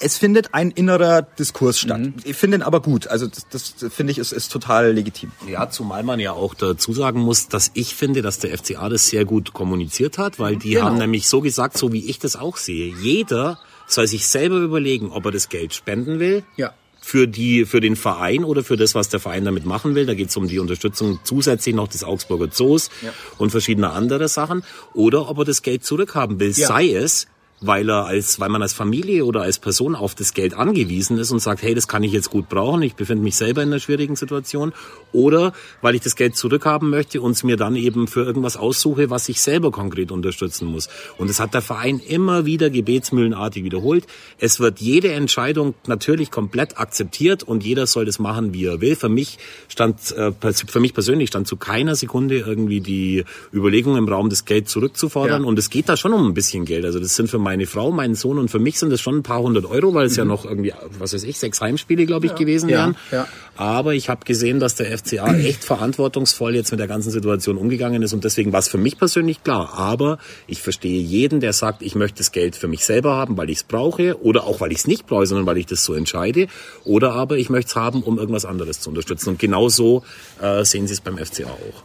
[0.01, 1.99] es findet ein innerer Diskurs statt.
[1.99, 2.13] Mhm.
[2.23, 3.07] Ich finde ihn aber gut.
[3.07, 5.31] Also das, das finde ich ist, ist total legitim.
[5.47, 9.07] Ja, zumal man ja auch dazu sagen muss, dass ich finde, dass der FCA das
[9.07, 10.85] sehr gut kommuniziert hat, weil die genau.
[10.85, 12.93] haben nämlich so gesagt, so wie ich das auch sehe.
[13.01, 16.43] Jeder soll sich selber überlegen, ob er das Geld spenden will.
[16.57, 20.05] Ja für die für den Verein oder für das, was der Verein damit machen will.
[20.05, 23.11] Da geht es um die Unterstützung zusätzlich noch des Augsburger Zoos ja.
[23.39, 24.63] und verschiedene andere Sachen.
[24.93, 26.67] Oder ob er das Geld zurückhaben will, ja.
[26.67, 27.27] sei es
[27.61, 31.29] weil er als, weil man als Familie oder als Person auf das Geld angewiesen ist
[31.31, 33.79] und sagt, hey, das kann ich jetzt gut brauchen, ich befinde mich selber in einer
[33.79, 34.73] schwierigen Situation,
[35.13, 39.11] oder weil ich das Geld zurückhaben möchte und es mir dann eben für irgendwas aussuche,
[39.11, 40.89] was ich selber konkret unterstützen muss.
[41.17, 44.07] Und das hat der Verein immer wieder gebetsmühlenartig wiederholt.
[44.39, 48.95] Es wird jede Entscheidung natürlich komplett akzeptiert und jeder soll das machen, wie er will.
[48.95, 54.07] Für mich stand, äh, für mich persönlich stand zu keiner Sekunde irgendwie die Überlegung im
[54.07, 55.43] Raum, das Geld zurückzufordern.
[55.43, 55.47] Ja.
[55.47, 56.85] Und es geht da schon um ein bisschen Geld.
[56.85, 59.23] Also das sind für meine Frau, meinen Sohn und für mich sind das schon ein
[59.23, 60.17] paar hundert Euro, weil es mhm.
[60.19, 62.37] ja noch irgendwie, was weiß ich, sechs Heimspiele, glaube ich, ja.
[62.37, 62.95] gewesen wären.
[63.11, 63.27] Ja.
[63.57, 68.03] Aber ich habe gesehen, dass der FCA echt verantwortungsvoll jetzt mit der ganzen Situation umgegangen
[68.03, 69.73] ist und deswegen war es für mich persönlich klar.
[69.77, 73.49] Aber ich verstehe jeden, der sagt, ich möchte das Geld für mich selber haben, weil
[73.49, 75.93] ich es brauche oder auch weil ich es nicht brauche, sondern weil ich das so
[75.93, 76.47] entscheide.
[76.85, 79.31] Oder aber ich möchte es haben, um irgendwas anderes zu unterstützen.
[79.31, 80.03] Und genau so
[80.41, 81.83] äh, sehen Sie es beim FCA auch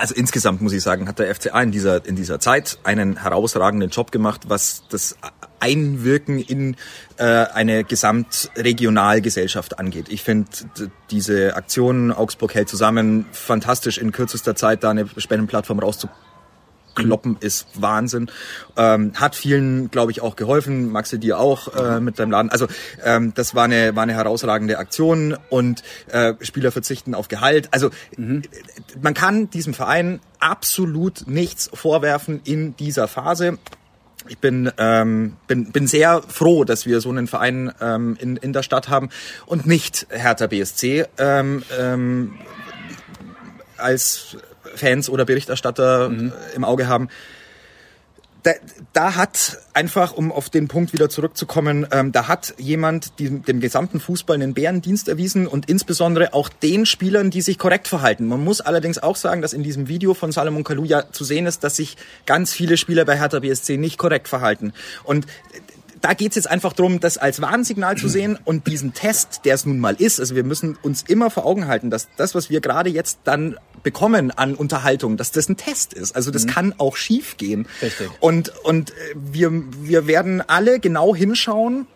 [0.00, 3.90] also insgesamt muss ich sagen, hat der FCA in dieser, in dieser Zeit einen herausragenden
[3.90, 5.16] Job gemacht, was das
[5.60, 6.76] Einwirken in
[7.18, 10.06] äh, eine Gesamtregionalgesellschaft angeht.
[10.08, 10.48] Ich finde
[11.10, 16.08] diese Aktion Augsburg hält zusammen fantastisch in kürzester Zeit da eine Spendenplattform rauszu
[16.94, 18.30] kloppen, ist Wahnsinn.
[18.76, 20.90] Ähm, hat vielen, glaube ich, auch geholfen.
[20.90, 22.50] Maxi, dir auch äh, mit deinem Laden.
[22.50, 22.66] Also
[23.04, 27.68] ähm, das war eine, war eine herausragende Aktion und äh, Spieler verzichten auf Gehalt.
[27.72, 28.42] Also mhm.
[29.00, 33.58] man kann diesem Verein absolut nichts vorwerfen in dieser Phase.
[34.28, 38.52] Ich bin, ähm, bin, bin sehr froh, dass wir so einen Verein ähm, in, in
[38.52, 39.08] der Stadt haben
[39.46, 42.34] und nicht Hertha BSC ähm, ähm,
[43.78, 44.36] als
[44.74, 46.32] Fans oder Berichterstatter mhm.
[46.54, 47.08] im Auge haben.
[48.42, 48.52] Da,
[48.94, 53.60] da hat einfach, um auf den Punkt wieder zurückzukommen, ähm, da hat jemand die, dem
[53.60, 58.26] gesamten Fußball einen Bärendienst erwiesen und insbesondere auch den Spielern, die sich korrekt verhalten.
[58.26, 61.44] Man muss allerdings auch sagen, dass in diesem Video von Salomon Kalou ja zu sehen
[61.44, 64.72] ist, dass sich ganz viele Spieler bei Hertha BSC nicht korrekt verhalten.
[65.04, 65.26] Und
[66.00, 69.66] da geht's jetzt einfach drum, das als Warnsignal zu sehen und diesen Test, der es
[69.66, 72.60] nun mal ist, also wir müssen uns immer vor Augen halten, dass das, was wir
[72.60, 76.14] gerade jetzt dann bekommen an Unterhaltung, dass das ein Test ist.
[76.14, 76.50] Also das mhm.
[76.50, 77.66] kann auch schief gehen.
[77.82, 78.10] Richtig.
[78.20, 79.50] Und, und äh, wir,
[79.82, 81.86] wir werden alle genau hinschauen,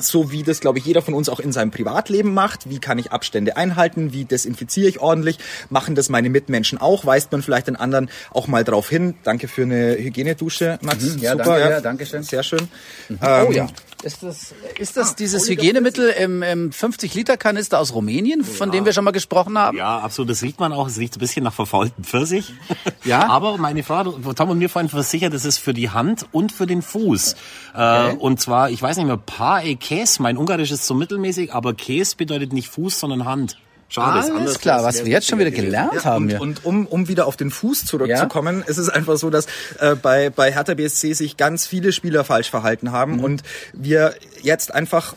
[0.00, 2.68] so wie das, glaube ich, jeder von uns auch in seinem Privatleben macht.
[2.68, 4.12] Wie kann ich Abstände einhalten?
[4.12, 5.38] Wie desinfiziere ich ordentlich?
[5.70, 7.06] Machen das meine Mitmenschen auch?
[7.06, 9.14] Weist man vielleicht den anderen auch mal drauf hin?
[9.22, 11.04] Danke für eine Hygienedusche, Max.
[11.04, 11.70] Mhm, ja, Super, danke, ja.
[11.70, 12.22] ja, danke schön.
[12.22, 12.68] Sehr schön.
[13.08, 13.18] Mhm.
[13.22, 13.66] Ähm, oh ja.
[14.04, 18.72] Ist das, ist das ah, dieses Hygienemittel im, im 50-Liter-Kanister aus Rumänien, von ja.
[18.72, 19.78] dem wir schon mal gesprochen haben?
[19.78, 20.30] Ja, absolut.
[20.30, 20.88] Das riecht man auch.
[20.88, 22.52] Es riecht ein bisschen nach verfaultem Pfirsich.
[23.04, 23.28] Ja.
[23.28, 26.66] Aber meine Frau, Tom und mir vorhin versichert, das ist für die Hand und für
[26.66, 27.36] den Fuß.
[27.74, 28.12] Okay.
[28.12, 30.22] Äh, und zwar, ich weiß nicht mehr, Pae Käse.
[30.22, 33.58] Mein Ungarisch ist so mittelmäßig, aber Käse bedeutet nicht Fuß, sondern Hand.
[33.94, 36.32] Schade, Alles anders klar, was wir jetzt schon wieder gelernt ja, haben.
[36.32, 38.64] Und, und um, um wieder auf den Fuß zurückzukommen, ja?
[38.66, 39.46] ist es einfach so, dass
[39.78, 43.24] äh, bei, bei Hertha BSC sich ganz viele Spieler falsch verhalten haben mhm.
[43.24, 45.14] und wir jetzt einfach,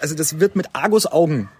[0.00, 1.50] also das wird mit Argus Augen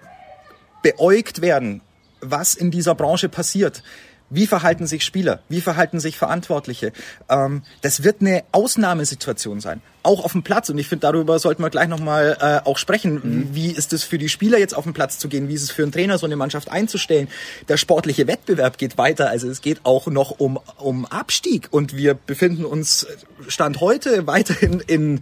[0.83, 1.83] beäugt werden,
[2.23, 3.83] was in dieser Branche passiert.
[4.31, 5.41] Wie verhalten sich Spieler?
[5.49, 6.93] Wie verhalten sich Verantwortliche?
[7.29, 10.71] Ähm, das wird eine Ausnahmesituation sein, auch auf dem Platz.
[10.71, 13.15] Und ich finde, darüber sollten wir gleich nochmal äh, auch sprechen.
[13.15, 13.49] Mhm.
[13.55, 15.49] Wie ist es für die Spieler jetzt auf den Platz zu gehen?
[15.49, 17.29] Wie ist es für einen Trainer, so eine Mannschaft einzustellen?
[17.69, 19.29] Der sportliche Wettbewerb geht weiter.
[19.29, 21.69] Also es geht auch noch um, um Abstieg.
[21.73, 23.07] Und wir befinden uns
[23.49, 25.21] Stand heute weiterhin in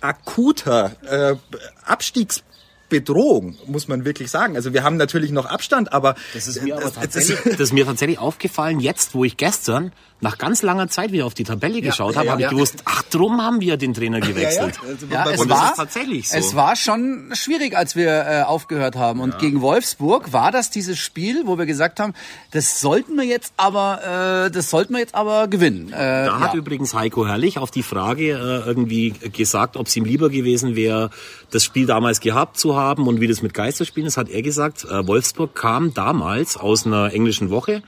[0.00, 1.36] akuter äh,
[1.84, 2.42] Abstiegs
[2.88, 4.56] Bedrohung, muss man wirklich sagen.
[4.56, 7.84] Also wir haben natürlich noch Abstand, aber das ist mir, aber tatsächlich, das ist mir
[7.84, 9.92] tatsächlich aufgefallen, jetzt wo ich gestern
[10.26, 12.82] nach ganz langer Zeit wieder auf die Tabelle geschaut ja, habe, ja, habe ich gewusst,
[12.84, 14.74] ach, drum haben wir den Trainer gewechselt.
[15.08, 16.36] Ja, es war tatsächlich so.
[16.36, 19.20] Es war schon schwierig, als wir äh, aufgehört haben.
[19.20, 22.12] Und gegen Wolfsburg war das dieses Spiel, wo wir gesagt haben,
[22.50, 25.92] das sollten wir jetzt aber, äh, das sollten wir jetzt aber gewinnen.
[25.92, 30.04] Äh, da hat übrigens Heiko Herrlich auf die Frage äh, irgendwie gesagt, ob es ihm
[30.04, 31.10] lieber gewesen wäre,
[31.52, 34.84] das Spiel damals gehabt zu haben und wie das mit Geisterspielen ist, hat er gesagt,
[34.84, 37.82] äh, Wolfsburg kam damals aus einer englischen Woche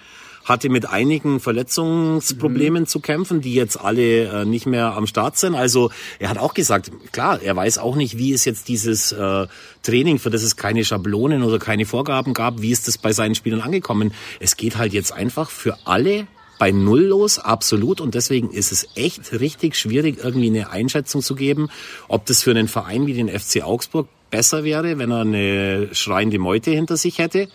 [0.48, 2.86] hatte mit einigen Verletzungsproblemen mhm.
[2.86, 5.54] zu kämpfen, die jetzt alle äh, nicht mehr am Start sind.
[5.54, 9.46] Also er hat auch gesagt, klar, er weiß auch nicht, wie ist jetzt dieses äh,
[9.82, 13.34] Training, für das es keine Schablonen oder keine Vorgaben gab, wie ist das bei seinen
[13.34, 14.12] Spielern angekommen.
[14.40, 16.26] Es geht halt jetzt einfach für alle
[16.58, 18.00] bei Null los, absolut.
[18.00, 21.68] Und deswegen ist es echt richtig schwierig, irgendwie eine Einschätzung zu geben,
[22.08, 26.38] ob das für einen Verein wie den FC Augsburg besser wäre, wenn er eine schreiende
[26.38, 27.48] Meute hinter sich hätte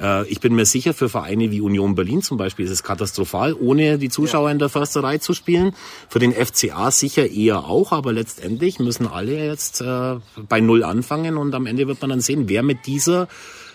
[0.00, 3.54] äh, ich bin mir sicher, für Vereine wie Union Berlin zum Beispiel ist es katastrophal,
[3.54, 5.74] ohne die Zuschauer in der Försterei zu spielen.
[6.08, 10.16] Für den FCA sicher eher auch, aber letztendlich müssen alle jetzt äh,
[10.48, 13.28] bei Null anfangen und am Ende wird man dann sehen, wer mit dieser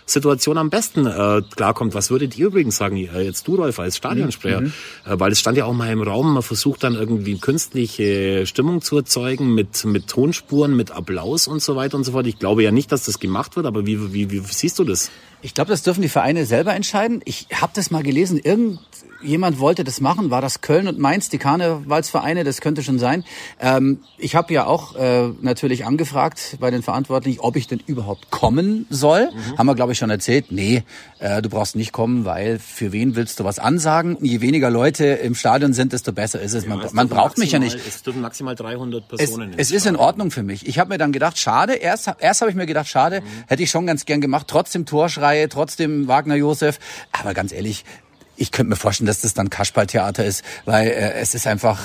[0.10, 1.93] Situation am besten äh, klarkommt.
[1.93, 4.62] Was würdet ihr übrigens sagen, äh, jetzt du, Rolf, als Stadionsprecher?
[4.62, 4.74] Mhm.
[5.06, 8.82] Äh, weil es stand ja auch mal im Raum, man versucht dann irgendwie künstliche Stimmung
[8.82, 12.28] zu erzeugen mit, mit Tonspuren, mit Applaus und so weiter und so fort.
[12.28, 15.12] Ich glaube ja nicht, dass das gemacht wird, aber wie, wie, wie siehst du das?
[15.41, 17.22] Ich glaube, das dürfen die Vereine selber entscheiden.
[17.26, 18.39] Ich habe das mal gelesen,
[19.21, 23.23] irgendjemand wollte das machen, war das Köln und Mainz, die Karnevalsvereine, das könnte schon sein.
[23.60, 28.32] Ähm, ich habe ja auch äh, natürlich angefragt bei den Verantwortlichen, ob ich denn überhaupt
[28.32, 29.29] kommen soll.
[29.32, 29.58] Mhm.
[29.58, 30.51] Haben wir, glaube ich, schon erzählt.
[30.51, 30.84] Nee,
[31.19, 34.17] äh, du brauchst nicht kommen, weil für wen willst du was ansagen?
[34.21, 36.65] Je weniger Leute im Stadion sind, desto besser ist es.
[36.65, 37.88] Ja, man, man braucht maximal, mich ja nicht.
[37.88, 39.53] Es dürfen maximal 300 Personen.
[39.53, 40.67] Es, es ist in Ordnung für mich.
[40.67, 43.25] Ich habe mir dann gedacht, schade, erst, erst habe ich mir gedacht, schade, mhm.
[43.47, 46.79] hätte ich schon ganz gern gemacht, trotzdem Torschrei Reihe, trotzdem Wagner Josef.
[47.12, 47.86] Aber ganz ehrlich,
[48.39, 51.80] ich könnte mir vorstellen, dass das dann Kasperltheater ist, weil äh, es ist einfach,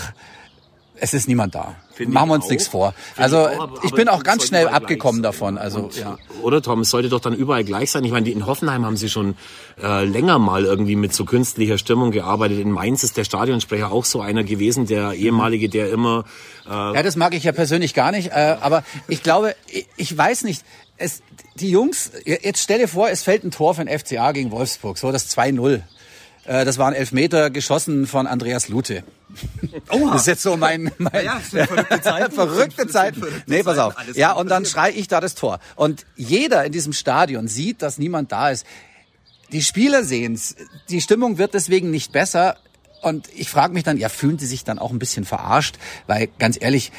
[0.97, 1.75] es ist niemand da.
[1.95, 2.51] Find Machen wir uns auch.
[2.51, 2.93] nichts vor.
[2.93, 5.59] Find also ich, auch, aber, ich bin auch ganz schnell abgekommen davon.
[5.59, 6.19] Also und, ja.
[6.43, 8.05] Oder Tom, es sollte doch dann überall gleich sein.
[8.05, 9.37] Ich meine, in Hoffenheim haben sie schon
[9.83, 12.59] äh, länger mal irgendwie mit so künstlicher Stimmung gearbeitet.
[12.61, 16.25] In Mainz ist der Stadionsprecher auch so einer gewesen, der ehemalige, der immer.
[16.67, 18.31] Äh ja, das mag ich ja persönlich gar nicht.
[18.31, 20.65] Äh, aber ich glaube, ich, ich weiß nicht
[20.97, 21.23] es,
[21.57, 24.99] die Jungs, jetzt stell dir vor, es fällt ein Tor für den FCA gegen Wolfsburg,
[24.99, 25.83] so das 2-0.
[26.47, 29.05] Äh, das waren Elfmeter geschossen von Andreas Lute.
[29.91, 32.33] Oh, das ist jetzt so mein, mein Ja, ja, verrückte Zeiten.
[32.33, 33.21] verrückte Zeiten.
[33.21, 33.95] Verrückte Nee, pass auf.
[34.15, 35.59] Ja, und dann schrei ich da das Tor.
[35.77, 38.65] Und jeder in diesem Stadion sieht, dass niemand da ist.
[39.53, 40.55] Die Spieler sehen's.
[40.89, 42.57] Die Stimmung wird deswegen nicht besser.
[43.03, 45.77] Und ich frage mich dann, ja, fühlen sie sich dann auch ein bisschen verarscht?
[46.07, 46.91] Weil ganz ehrlich,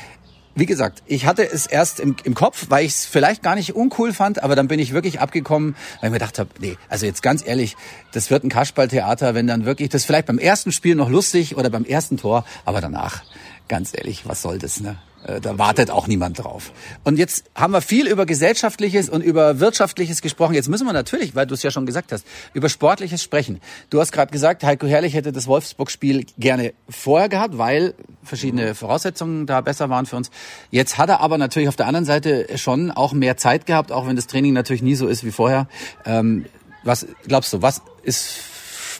[0.55, 3.75] wie gesagt, ich hatte es erst im, im Kopf, weil ich es vielleicht gar nicht
[3.75, 7.05] uncool fand, aber dann bin ich wirklich abgekommen, weil ich mir gedacht habe, nee, also
[7.05, 7.75] jetzt ganz ehrlich,
[8.13, 11.57] das wird ein Kasperltheater, wenn dann wirklich, das ist vielleicht beim ersten Spiel noch lustig
[11.57, 13.23] oder beim ersten Tor, aber danach,
[13.67, 14.95] ganz ehrlich, was soll das, ne?
[15.27, 16.71] Äh, Da wartet auch niemand drauf.
[17.03, 20.53] Und jetzt haben wir viel über Gesellschaftliches und über Wirtschaftliches gesprochen.
[20.53, 23.59] Jetzt müssen wir natürlich, weil du es ja schon gesagt hast, über Sportliches sprechen.
[23.89, 27.93] Du hast gerade gesagt, Heiko Herrlich hätte das Wolfsburg-Spiel gerne vorher gehabt, weil
[28.25, 30.31] verschiedene Voraussetzungen da besser waren für uns.
[30.71, 34.07] Jetzt hat er aber natürlich auf der anderen Seite schon auch mehr Zeit gehabt, auch
[34.07, 35.67] wenn das Training natürlich nie so ist wie vorher.
[36.05, 36.45] Ähm,
[36.83, 38.38] was glaubst du, was ist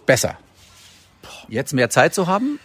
[0.06, 0.38] besser?
[1.48, 2.60] Jetzt mehr Zeit zu haben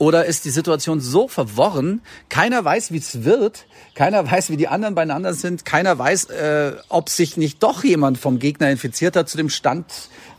[0.00, 4.66] oder ist die Situation so verworren, keiner weiß, wie es wird, keiner weiß, wie die
[4.66, 9.28] anderen beieinander sind, keiner weiß, äh, ob sich nicht doch jemand vom Gegner infiziert hat
[9.28, 9.84] zu dem Stand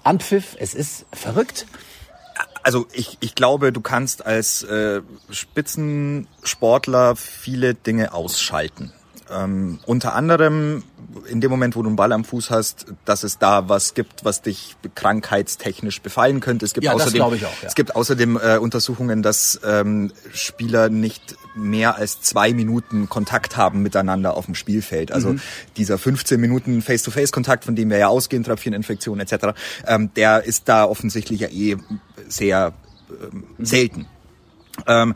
[0.04, 0.58] Anpfiff.
[0.60, 1.68] Es ist verrückt.
[2.64, 8.92] Also ich, ich glaube, du kannst als äh, Spitzensportler viele Dinge ausschalten.
[9.34, 10.84] Ähm, unter anderem
[11.28, 14.24] in dem Moment, wo du einen Ball am Fuß hast, dass es da was gibt,
[14.24, 16.66] was dich krankheitstechnisch befallen könnte.
[16.66, 17.68] Es gibt Ja, das außerdem, glaube ich auch, ja.
[17.68, 23.82] es gibt außerdem äh, Untersuchungen, dass ähm, Spieler nicht mehr als zwei Minuten Kontakt haben
[23.82, 25.12] miteinander auf dem Spielfeld.
[25.12, 25.42] Also Mhm.
[25.76, 29.48] dieser 15 Minuten Face-to-Face-Kontakt, von dem wir ja ausgehen, Tröpfcheninfektionen etc.,
[29.86, 31.78] ähm, der ist da offensichtlich ja eh
[32.32, 32.74] sehr
[33.10, 34.08] ähm, selten.
[34.88, 35.14] Ähm,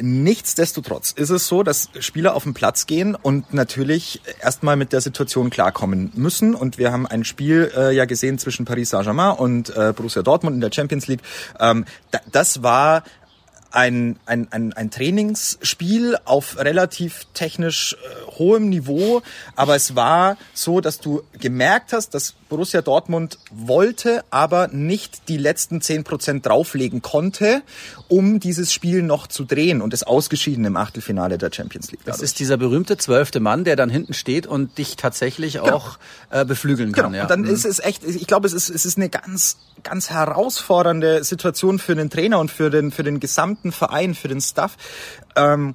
[0.00, 5.00] nichtsdestotrotz ist es so, dass Spieler auf den Platz gehen und natürlich erstmal mit der
[5.00, 6.54] Situation klarkommen müssen.
[6.54, 10.54] Und wir haben ein Spiel äh, ja gesehen zwischen Paris Saint-Germain und äh, Borussia Dortmund
[10.54, 11.22] in der Champions League.
[11.60, 13.04] Ähm, da, das war
[13.74, 19.22] ein, ein, ein, ein Trainingsspiel auf relativ technisch äh, hohem Niveau,
[19.56, 25.38] aber es war so, dass du gemerkt hast, dass Borussia Dortmund wollte, aber nicht die
[25.38, 27.62] letzten 10% drauflegen konnte,
[28.06, 32.04] um dieses Spiel noch zu drehen und ist ausgeschieden im Achtelfinale der Champions League.
[32.04, 32.30] Das dadurch.
[32.30, 35.98] ist dieser berühmte zwölfte Mann, der dann hinten steht und dich tatsächlich auch
[36.30, 37.06] äh, beflügeln kann.
[37.06, 37.16] Genau.
[37.16, 37.22] Ja.
[37.22, 41.24] Und dann ist es echt, ich glaube, es ist, es ist eine ganz, ganz herausfordernde
[41.24, 44.76] Situation für den Trainer und für den, für den gesamten Verein, für den Staff,
[45.36, 45.74] ähm,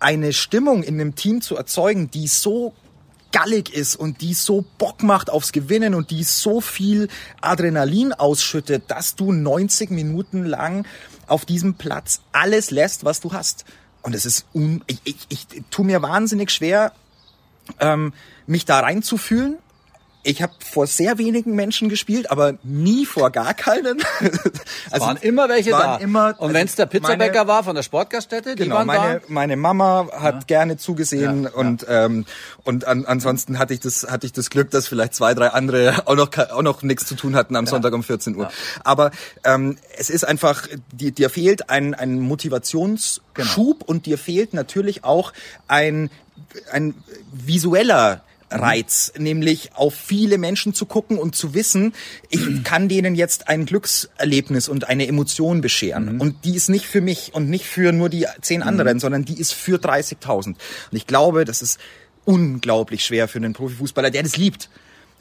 [0.00, 2.74] eine Stimmung in einem Team zu erzeugen, die so
[3.32, 7.08] gallig ist und die so Bock macht aufs Gewinnen und die so viel
[7.40, 10.86] Adrenalin ausschüttet, dass du 90 Minuten lang
[11.26, 13.64] auf diesem Platz alles lässt, was du hast.
[14.02, 16.92] Und es ist un ich, ich, ich tu mir wahnsinnig schwer,
[17.80, 18.12] ähm,
[18.46, 19.58] mich da reinzufühlen.
[20.24, 24.02] Ich habe vor sehr wenigen Menschen gespielt, aber nie vor gar keinen.
[24.90, 25.96] Es waren immer welche waren da.
[25.98, 28.86] Immer, und wenn es der also Pizzabäcker meine- war von der Sportgaststätte, die Genau, waren
[28.86, 29.26] meine, da.
[29.28, 31.54] meine Mama hat gerne zugesehen Ja, ja.
[31.56, 32.26] und ähm,
[32.64, 36.02] und an, ansonsten hatte ich das hatte ich das Glück, dass vielleicht zwei drei andere
[36.06, 38.50] auch noch auch noch nichts zu tun hatten am Sonntag um 14 Uhr.
[38.84, 39.12] Aber
[39.44, 43.76] ähm, es ist einfach dir, dir fehlt ein ein Motivationsschub Genau.
[43.86, 45.32] und dir fehlt natürlich auch
[45.68, 46.10] ein
[46.72, 46.94] ein
[47.32, 51.92] visueller Reiz, nämlich auf viele Menschen zu gucken und zu wissen,
[52.30, 56.20] ich kann denen jetzt ein Glückserlebnis und eine Emotion bescheren.
[56.20, 59.38] Und die ist nicht für mich und nicht für nur die zehn anderen, sondern die
[59.38, 60.46] ist für 30.000.
[60.46, 60.58] Und
[60.92, 61.78] ich glaube, das ist
[62.24, 64.68] unglaublich schwer für einen Profifußballer, der das liebt.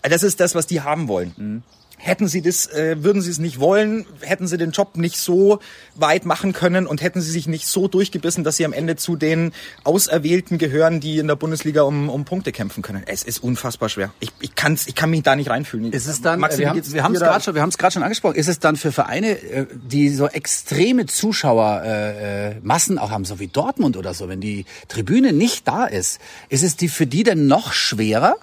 [0.02, 1.63] Das ist das, was die haben wollen.
[2.00, 5.60] Hätten sie das, äh, würden sie es nicht wollen, hätten sie den Job nicht so
[5.96, 9.16] weit machen können und hätten sie sich nicht so durchgebissen, dass sie am Ende zu
[9.16, 9.52] den
[9.84, 13.04] Auserwählten gehören, die in der Bundesliga um, um Punkte kämpfen können.
[13.08, 14.14] Es ist unfassbar schwer.
[14.20, 15.92] Ich, ich, kann's, ich kann mich da nicht reinfühlen.
[15.92, 18.36] Ist es dann, Maxi, wir wie haben wir es gerade schon, wir gerade schon angesprochen.
[18.36, 23.26] Ist es dann für Vereine, äh, die so extreme Zuschauermassen äh, äh, Massen auch haben,
[23.26, 27.08] so wie Dortmund oder so, wenn die Tribüne nicht da ist, ist es die für
[27.08, 28.36] die denn noch schwerer?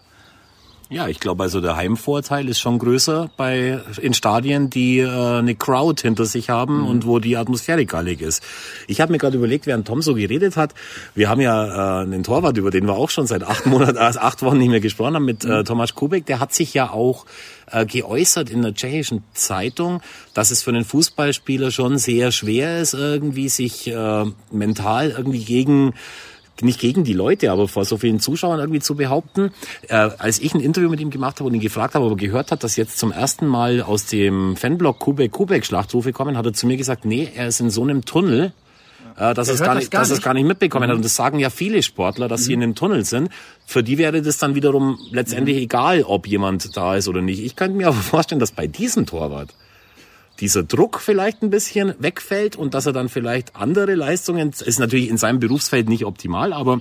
[0.90, 5.54] Ja, ich glaube, also der Heimvorteil ist schon größer bei in Stadien, die äh, eine
[5.54, 8.42] Crowd hinter sich haben und wo die Atmosphäre gallig ist.
[8.86, 10.74] Ich habe mir gerade überlegt, während Tom so geredet hat,
[11.14, 14.00] wir haben ja äh, einen Torwart, über den wir auch schon seit acht Monaten, äh,
[14.00, 17.24] acht Wochen nicht mehr gesprochen haben, mit äh, Tomasz Kubek, der hat sich ja auch
[17.70, 20.02] äh, geäußert in der tschechischen Zeitung,
[20.34, 25.94] dass es für einen Fußballspieler schon sehr schwer ist, irgendwie sich äh, mental irgendwie gegen
[26.62, 29.50] nicht gegen die Leute, aber vor so vielen Zuschauern irgendwie zu behaupten.
[29.88, 32.16] Äh, als ich ein Interview mit ihm gemacht habe und ihn gefragt habe, ob er
[32.16, 36.46] gehört hat, dass jetzt zum ersten Mal aus dem Fanblock Kubek Kubek Schlachtrufe kommen, hat
[36.46, 38.52] er zu mir gesagt, nee, er ist in so einem Tunnel,
[39.16, 40.20] äh, dass er es gar das nicht, gar dass es nicht.
[40.20, 40.24] Mhm.
[40.24, 40.96] gar nicht mitbekommen hat.
[40.96, 43.28] Und das sagen ja viele Sportler, dass sie in einem Tunnel sind.
[43.66, 45.62] Für die wäre das dann wiederum letztendlich Mhm.
[45.62, 47.42] egal, ob jemand da ist oder nicht.
[47.44, 49.54] Ich könnte mir aber vorstellen, dass bei diesem Torwart
[50.40, 55.08] dieser Druck vielleicht ein bisschen wegfällt und dass er dann vielleicht andere Leistungen, ist natürlich
[55.08, 56.80] in seinem Berufsfeld nicht optimal, aber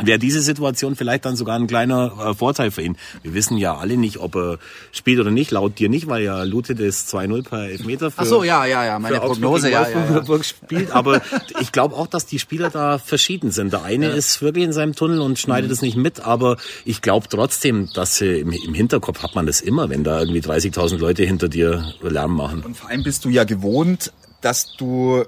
[0.00, 2.96] wäre diese Situation vielleicht dann sogar ein kleiner äh, Vorteil für ihn.
[3.22, 4.58] Wir wissen ja alle nicht, ob er
[4.90, 8.26] spielt oder nicht, laut dir nicht, weil ja Lute das 2-0 per Elfmeter für, Ach
[8.26, 10.42] so, ja, ja, ja, meine Prognose, ja, ja, ja.
[10.42, 10.90] spielt.
[10.90, 11.22] Aber
[11.60, 13.72] ich glaube auch, dass die Spieler da verschieden sind.
[13.72, 14.14] Der eine ja.
[14.14, 15.86] ist wirklich in seinem Tunnel und schneidet es mhm.
[15.86, 19.90] nicht mit, aber ich glaube trotzdem, dass sie im, im, Hinterkopf hat man das immer,
[19.90, 22.62] wenn da irgendwie 30.000 Leute hinter dir Lärm machen.
[22.62, 25.24] Und vor allem bist du ja gewohnt, dass du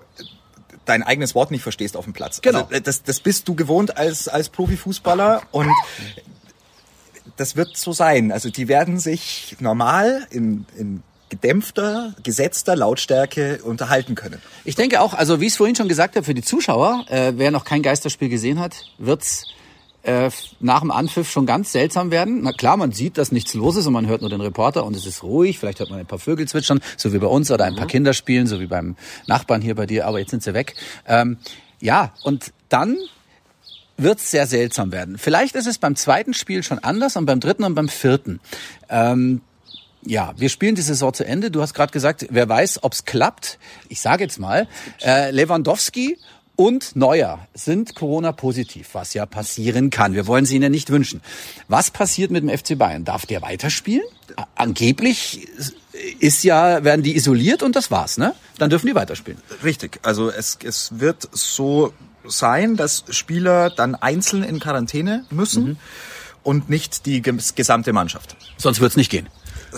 [0.86, 2.40] dein eigenes Wort nicht verstehst auf dem Platz.
[2.40, 2.64] Genau.
[2.64, 5.70] Also, das, das bist du gewohnt als, als Profifußballer und
[7.36, 8.32] das wird so sein.
[8.32, 14.40] Also die werden sich normal in, in gedämpfter, gesetzter Lautstärke unterhalten können.
[14.64, 17.32] Ich denke auch, also wie ich es vorhin schon gesagt habe, für die Zuschauer, äh,
[17.36, 19.44] wer noch kein Geisterspiel gesehen hat, wird's
[20.06, 20.30] äh,
[20.60, 22.42] nach dem Anpfiff schon ganz seltsam werden.
[22.42, 24.94] Na klar, man sieht, dass nichts los ist und man hört nur den Reporter und
[24.94, 25.58] es ist ruhig.
[25.58, 27.90] Vielleicht hört man ein paar Vögel zwitschern, so wie bei uns, oder ein paar mhm.
[27.90, 28.96] Kinder spielen, so wie beim
[29.26, 30.74] Nachbarn hier bei dir, aber jetzt sind sie weg.
[31.06, 31.38] Ähm,
[31.80, 32.96] ja, und dann
[33.96, 35.18] wird es sehr seltsam werden.
[35.18, 38.40] Vielleicht ist es beim zweiten Spiel schon anders und beim dritten und beim vierten.
[38.88, 39.40] Ähm,
[40.04, 41.50] ja, wir spielen die Saison zu Ende.
[41.50, 43.58] Du hast gerade gesagt, wer weiß, ob's klappt.
[43.88, 44.68] Ich sage jetzt mal,
[45.02, 46.16] äh, Lewandowski
[46.56, 50.14] und Neuer sind Corona-positiv, was ja passieren kann.
[50.14, 51.20] Wir wollen sie ihnen nicht wünschen.
[51.68, 53.04] Was passiert mit dem FC Bayern?
[53.04, 54.04] Darf der weiterspielen?
[54.54, 55.46] Angeblich
[56.18, 58.34] ist ja, werden die isoliert und das war's, ne?
[58.58, 59.40] Dann dürfen die weiterspielen.
[59.62, 60.00] Richtig.
[60.02, 61.92] Also es, es wird so
[62.26, 65.76] sein, dass Spieler dann einzeln in Quarantäne müssen mhm.
[66.42, 68.36] und nicht die gesamte Mannschaft.
[68.56, 69.28] Sonst wird's nicht gehen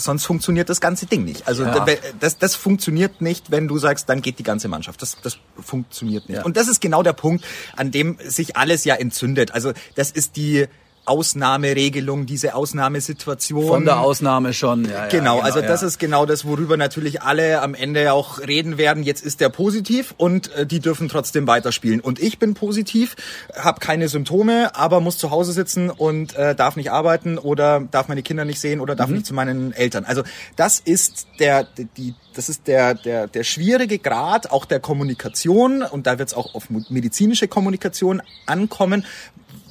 [0.05, 1.47] sonst funktioniert das ganze Ding nicht.
[1.47, 1.87] Also ja.
[2.21, 5.03] das, das funktioniert nicht, wenn du sagst, dann geht die ganze Mannschaft.
[5.03, 6.39] Das, das funktioniert nicht.
[6.39, 6.45] Ja.
[6.45, 7.45] Und das ist genau der Punkt,
[7.77, 9.53] an dem sich alles ja entzündet.
[9.53, 10.67] Also das ist die
[11.09, 13.67] Ausnahmeregelung, diese Ausnahmesituation.
[13.67, 14.85] Von der Ausnahme schon.
[14.85, 18.79] Ja, genau, genau, also das ist genau das, worüber natürlich alle am Ende auch reden
[18.79, 19.03] werden.
[19.03, 22.01] Jetzt ist der positiv und äh, die dürfen trotzdem weiterspielen.
[22.01, 23.17] Und ich bin positiv,
[23.57, 28.09] habe keine Symptome, aber muss zu Hause sitzen und äh, darf nicht arbeiten oder darf
[28.09, 29.17] meine Kinder nicht sehen oder darf mhm.
[29.17, 30.05] nicht zu meinen Eltern.
[30.05, 30.23] Also
[30.57, 36.07] das ist der, die, das ist der, der, der schwierige Grad auch der Kommunikation und
[36.07, 39.05] da wird es auch auf medizinische Kommunikation ankommen.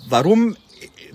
[0.10, 0.56] Warum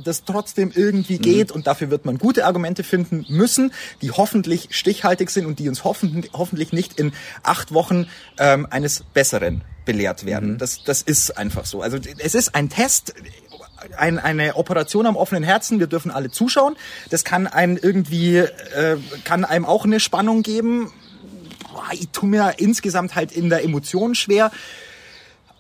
[0.03, 1.23] das trotzdem irgendwie mhm.
[1.23, 5.69] geht und dafür wird man gute Argumente finden müssen, die hoffentlich stichhaltig sind und die
[5.69, 8.07] uns hoffen, hoffentlich nicht in acht Wochen
[8.39, 10.53] ähm, eines Besseren belehrt werden.
[10.53, 10.59] Mhm.
[10.59, 11.83] Das, das ist einfach so.
[11.83, 13.15] Also es ist ein Test,
[13.97, 15.81] ein, eine Operation am offenen Herzen.
[15.81, 16.77] Wir dürfen alle zuschauen.
[17.11, 20.93] Das kann einem irgendwie, äh, kann einem auch eine Spannung geben.
[21.93, 24.51] Ich tue mir insgesamt halt in der Emotion schwer.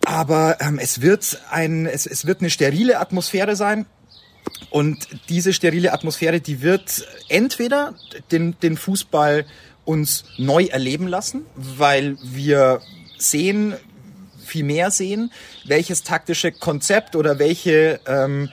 [0.05, 3.87] Aber ähm, es wird ein, es, es wird eine sterile Atmosphäre sein.
[4.73, 7.93] Und diese sterile Atmosphäre, die wird entweder
[8.31, 9.45] den, den Fußball
[9.85, 12.81] uns neu erleben lassen, weil wir
[13.19, 13.75] sehen,
[14.43, 15.31] viel mehr sehen,
[15.67, 18.49] welches taktische Konzept oder welche ähm,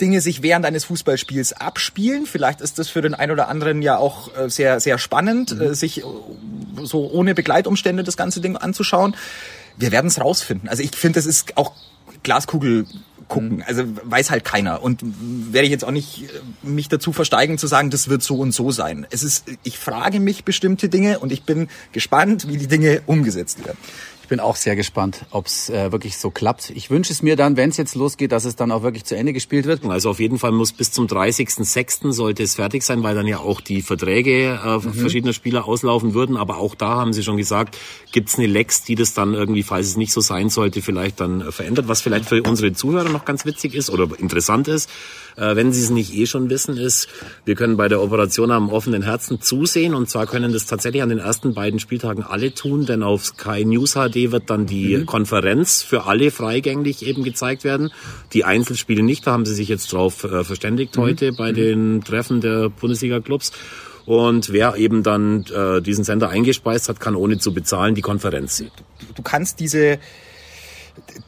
[0.00, 2.26] Dinge sich während eines Fußballspiels abspielen.
[2.26, 5.60] Vielleicht ist das für den einen oder anderen ja auch äh, sehr, sehr spannend, mhm.
[5.60, 6.02] Äh, sich
[6.82, 9.14] so ohne Begleitumstände das ganze Ding anzuschauen.
[9.76, 10.68] Wir werden es rausfinden.
[10.68, 11.72] Also ich finde, das ist auch
[12.22, 12.86] Glaskugel
[13.28, 13.56] gucken.
[13.56, 13.64] Mhm.
[13.66, 14.82] Also weiß halt keiner.
[14.82, 18.36] Und werde ich jetzt auch nicht äh, mich dazu versteigen zu sagen, das wird so
[18.36, 19.06] und so sein.
[19.10, 23.64] Es ist, ich frage mich bestimmte Dinge und ich bin gespannt, wie die Dinge umgesetzt
[23.64, 23.78] werden
[24.30, 26.70] bin auch sehr gespannt, ob es äh, wirklich so klappt.
[26.70, 29.16] Ich wünsche es mir dann, wenn es jetzt losgeht, dass es dann auch wirklich zu
[29.16, 29.84] Ende gespielt wird.
[29.84, 32.12] Also auf jeden Fall muss bis zum 30.06.
[32.12, 34.94] sollte es fertig sein, weil dann ja auch die Verträge äh, mhm.
[34.94, 36.36] verschiedener Spieler auslaufen würden.
[36.36, 37.76] Aber auch da haben Sie schon gesagt,
[38.12, 41.20] gibt es eine Lex, die das dann irgendwie, falls es nicht so sein sollte, vielleicht
[41.20, 41.88] dann äh, verändert.
[41.88, 44.88] Was vielleicht für unsere Zuhörer noch ganz witzig ist oder interessant ist,
[45.36, 47.08] äh, wenn Sie es nicht eh schon wissen, ist,
[47.44, 49.94] wir können bei der Operation am offenen Herzen zusehen.
[49.94, 53.64] Und zwar können das tatsächlich an den ersten beiden Spieltagen alle tun, denn auf Sky
[53.64, 55.06] News HD wird dann die mhm.
[55.06, 57.90] Konferenz für alle freigängig eben gezeigt werden.
[58.32, 61.02] Die Einzelspiele nicht, da haben sie sich jetzt drauf äh, verständigt mhm.
[61.02, 61.56] heute bei mhm.
[61.56, 63.52] den Treffen der Bundesliga-Clubs.
[64.06, 68.56] Und wer eben dann äh, diesen Sender eingespeist hat, kann ohne zu bezahlen die Konferenz
[68.56, 68.70] sehen.
[69.14, 69.98] Du kannst diese,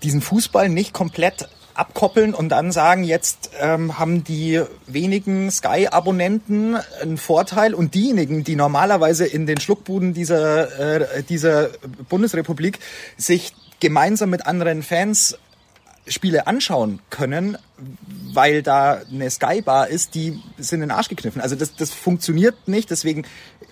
[0.03, 7.16] diesen Fußball nicht komplett abkoppeln und dann sagen, jetzt ähm, haben die wenigen Sky-Abonnenten einen
[7.16, 11.70] Vorteil und diejenigen, die normalerweise in den Schluckbuden dieser, äh, dieser
[12.08, 12.78] Bundesrepublik
[13.16, 15.38] sich gemeinsam mit anderen Fans
[16.06, 17.56] Spiele anschauen können,
[18.32, 21.40] weil da eine Sky-Bar ist, die sind in den Arsch gekniffen.
[21.40, 23.24] Also das, das funktioniert nicht, deswegen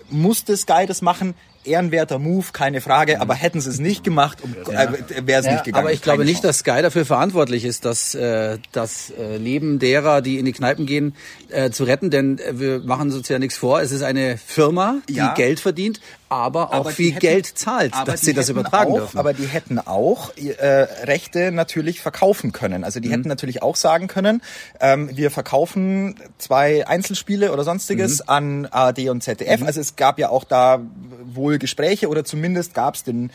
[0.09, 1.35] musste Sky das machen
[1.65, 5.53] ehrenwerter Move, keine Frage, aber hätten sie es nicht gemacht, um, äh, wäre es ja,
[5.53, 5.85] nicht gegangen.
[5.85, 10.21] Aber ich glaube nicht, dass Sky dafür verantwortlich ist, dass äh, das äh, Leben derer,
[10.21, 11.15] die in die Kneipen gehen,
[11.49, 13.81] äh, zu retten, denn äh, wir machen uns ja nichts vor.
[13.81, 15.33] Es ist eine Firma, die ja.
[15.33, 15.99] Geld verdient
[16.31, 19.17] aber auch Aber viel hätten- Geld zahlt, dass sie das übertragen auch, dürfen.
[19.19, 20.63] Aber die hätten auch äh,
[21.03, 22.83] Rechte natürlich verkaufen können.
[22.83, 23.13] Also die Mhm.
[23.13, 24.41] hätten natürlich auch sagen können,
[24.79, 28.29] ähm, wir verkaufen zwei Einzelspiele oder sonstiges Mhm.
[28.29, 29.61] an ARD und ZDF.
[29.63, 30.79] Also es gab ja auch da
[31.25, 33.29] wohl Gespräche oder zumindest gab es den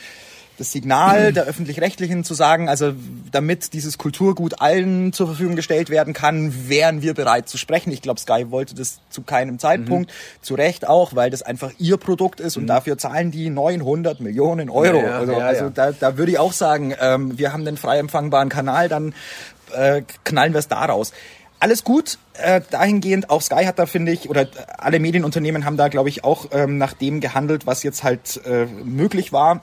[0.58, 2.92] das Signal der öffentlich-rechtlichen zu sagen, also
[3.30, 7.92] damit dieses Kulturgut allen zur Verfügung gestellt werden kann, wären wir bereit zu sprechen.
[7.92, 10.42] Ich glaube, Sky wollte das zu keinem Zeitpunkt, Mhm.
[10.42, 14.70] zu Recht auch, weil das einfach ihr Produkt ist und dafür zahlen die 900 Millionen
[14.70, 14.98] Euro.
[14.98, 15.68] Ja, ja, also ja, also.
[15.68, 19.14] Da, da würde ich auch sagen, ähm, wir haben den frei empfangbaren Kanal, dann
[19.74, 21.12] äh, knallen wir es da raus.
[21.58, 24.46] Alles gut, äh, dahingehend, auch Sky hat da, finde ich, oder
[24.78, 28.66] alle Medienunternehmen haben da, glaube ich, auch ähm, nach dem gehandelt, was jetzt halt äh,
[28.66, 29.62] möglich war.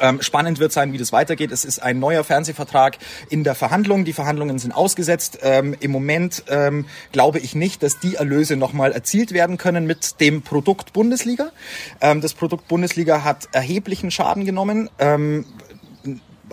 [0.00, 1.52] Ähm, spannend wird sein, wie das weitergeht.
[1.52, 4.04] Es ist ein neuer Fernsehvertrag in der Verhandlung.
[4.04, 5.38] Die Verhandlungen sind ausgesetzt.
[5.42, 10.20] Ähm, Im Moment ähm, glaube ich nicht, dass die Erlöse nochmal erzielt werden können mit
[10.20, 11.52] dem Produkt Bundesliga.
[12.00, 14.88] Ähm, das Produkt Bundesliga hat erheblichen Schaden genommen.
[14.98, 15.44] Ähm,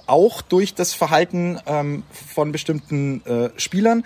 [0.05, 4.03] auch durch das Verhalten ähm, von bestimmten äh, Spielern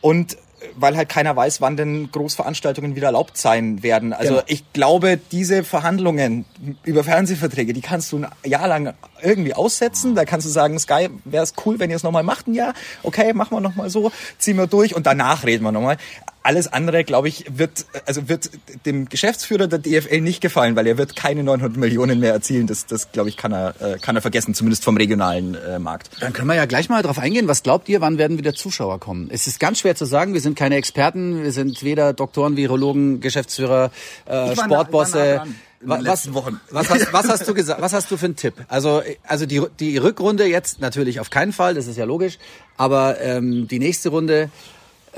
[0.00, 0.36] und
[0.76, 4.12] weil halt keiner weiß, wann denn Großveranstaltungen wieder erlaubt sein werden.
[4.12, 4.44] Also Genau.
[4.46, 6.44] ich glaube, diese Verhandlungen
[6.84, 10.14] über Fernsehverträge, die kannst du ein Jahr lang irgendwie aussetzen.
[10.14, 12.74] Da kannst du sagen, Sky, wäre es cool, wenn ihr es nochmal macht ein Jahr.
[13.02, 15.96] Okay, machen wir nochmal so, ziehen wir durch und danach reden wir nochmal.
[16.44, 18.50] Alles andere, glaube ich, wird, also wird
[18.84, 22.66] dem Geschäftsführer der DFL nicht gefallen, weil er wird keine 900 Millionen mehr erzielen.
[22.66, 26.10] Das, das glaube ich, kann er, äh, kann er vergessen, zumindest vom regionalen äh, Markt.
[26.20, 27.46] Dann können wir ja gleich mal drauf eingehen.
[27.46, 29.28] Was glaubt ihr, wann werden wieder Zuschauer kommen?
[29.32, 30.34] Es ist ganz schwer zu sagen.
[30.34, 31.42] Wir sind keine Experten.
[31.44, 33.90] Wir sind weder Doktoren, Virologen, Geschäftsführer,
[34.26, 35.14] äh, Sportbosse.
[35.18, 36.60] war nah dran in den Wa- letzten Wochen.
[36.70, 37.80] Was, hast, was hast du gesagt?
[37.82, 38.54] Was hast du für einen Tipp?
[38.68, 41.74] Also, also die, die Rückrunde jetzt natürlich auf keinen Fall.
[41.74, 42.38] Das ist ja logisch.
[42.76, 44.50] Aber ähm, die nächste Runde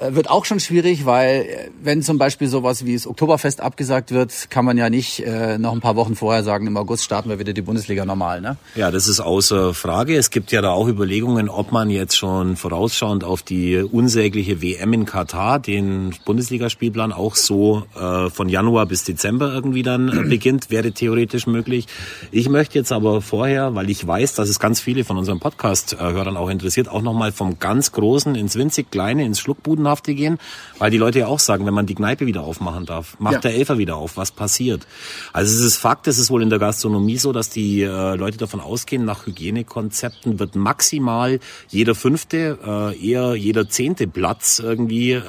[0.01, 4.51] wird auch schon schwierig, weil äh, wenn zum Beispiel sowas wie das Oktoberfest abgesagt wird,
[4.51, 7.39] kann man ja nicht äh, noch ein paar Wochen vorher sagen, im August starten wir
[7.39, 8.41] wieder die Bundesliga normal.
[8.41, 8.57] Ne?
[8.75, 10.17] Ja, das ist außer Frage.
[10.17, 14.93] Es gibt ja da auch Überlegungen, ob man jetzt schon vorausschauend auf die unsägliche WM
[14.93, 20.71] in Katar den Bundesligaspielplan auch so äh, von Januar bis Dezember irgendwie dann äh, beginnt,
[20.71, 21.87] wäre theoretisch möglich.
[22.33, 26.37] Ich möchte jetzt aber vorher, weil ich weiß, dass es ganz viele von unseren Podcast-Hörern
[26.37, 29.39] auch interessiert, auch nochmal vom ganz Großen ins winzig Kleine, ins
[29.85, 30.39] Schluckbudenhafte gehen,
[30.79, 33.41] weil die Leute ja auch sagen, wenn man die Kneipe wieder aufmachen darf, macht Ja.
[33.41, 34.87] der Elfer wieder auf, was passiert?
[35.33, 38.39] Also es ist Fakt, es ist wohl in der Gastronomie so, dass die äh, Leute
[38.39, 45.21] davon ausgehen, nach Hygienekonzepten wird maximal jeder fünfte, äh, eher jeder zehnte Platz irgendwie äh,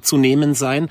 [0.00, 0.88] einzunehmen sein.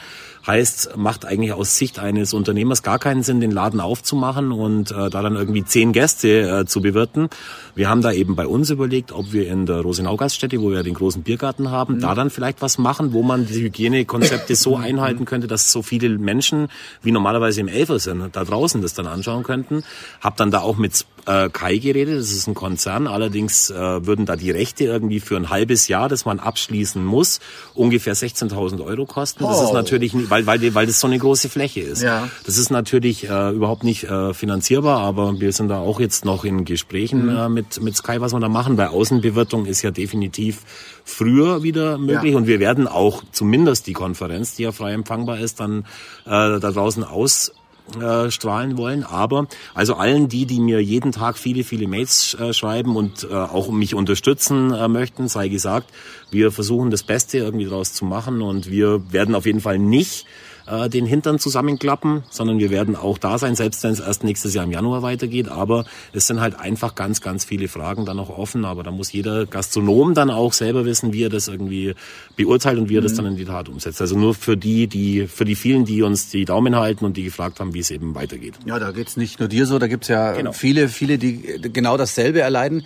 [0.48, 5.10] Heißt, macht eigentlich aus Sicht eines Unternehmers gar keinen Sinn, den Laden aufzumachen und äh,
[5.10, 7.30] da dann irgendwie zehn Gäste äh, zu bewirten.
[7.76, 10.94] Wir haben da eben bei uns überlegt, ob wir in der Rosenau-Gaststätte, wo wir den
[10.94, 15.48] großen Biergarten haben, da dann vielleicht was machen, wo man die Hygienekonzepte so einhalten könnte,
[15.48, 16.70] dass so viele Menschen,
[17.04, 19.84] wie normalerweise im Elfer sind, da draußen das dann anschauen könnten.
[20.22, 24.26] Hab dann da auch mit äh, Kai geredet, das ist ein Konzern, allerdings äh, würden
[24.26, 27.40] da die Rechte irgendwie für ein halbes Jahr, das man abschließen muss,
[27.76, 29.44] ungefähr 16.000 Euro kosten.
[29.44, 29.74] Das ist Oh.
[29.74, 32.02] natürlich, nie- weil, weil, weil das so eine große Fläche ist.
[32.02, 32.28] Ja.
[32.46, 36.44] Das ist natürlich äh, überhaupt nicht äh, finanzierbar, aber wir sind da auch jetzt noch
[36.46, 37.30] in Gesprächen Mhm.
[37.38, 40.62] äh, mit, mit Sky, was wir da machen, weil Außenbewirtung ist ja definitiv
[41.04, 45.60] früher wieder möglich und wir werden auch zumindest die Konferenz, die ja frei empfangbar ist,
[45.60, 45.80] dann
[46.26, 46.30] äh,
[46.60, 47.52] da draußen aus
[48.00, 49.04] äh, strahlen wollen.
[49.04, 53.34] Aber also allen die, die mir jeden Tag viele, viele Mails äh, schreiben und äh,
[53.34, 55.90] auch mich unterstützen äh, möchten, sei gesagt,
[56.32, 60.26] wir versuchen das Beste irgendwie daraus zu machen und wir werden auf jeden Fall nicht
[60.70, 64.54] äh, den Hintern zusammenklappen, sondern wir werden auch da sein, selbst wenn es erst nächstes
[64.54, 65.50] Jahr im Januar weitergeht.
[65.50, 68.66] Aber es sind halt einfach ganz, ganz viele Fragen dann noch offen.
[68.66, 71.96] Aber da muss jeder Gastronom dann auch selber wissen, wie er das irgendwie
[72.36, 74.02] beurteilt und wie er das dann in die Tat umsetzt.
[74.02, 77.24] Also nur für die, die, für die vielen, die uns die Daumen halten und die
[77.24, 78.56] gefragt haben, wie es eben weitergeht.
[78.66, 80.52] Ja, da geht's nicht nur dir so, da gibt's ja Genau.
[80.54, 82.86] viele, viele, die genau dasselbe erleiden.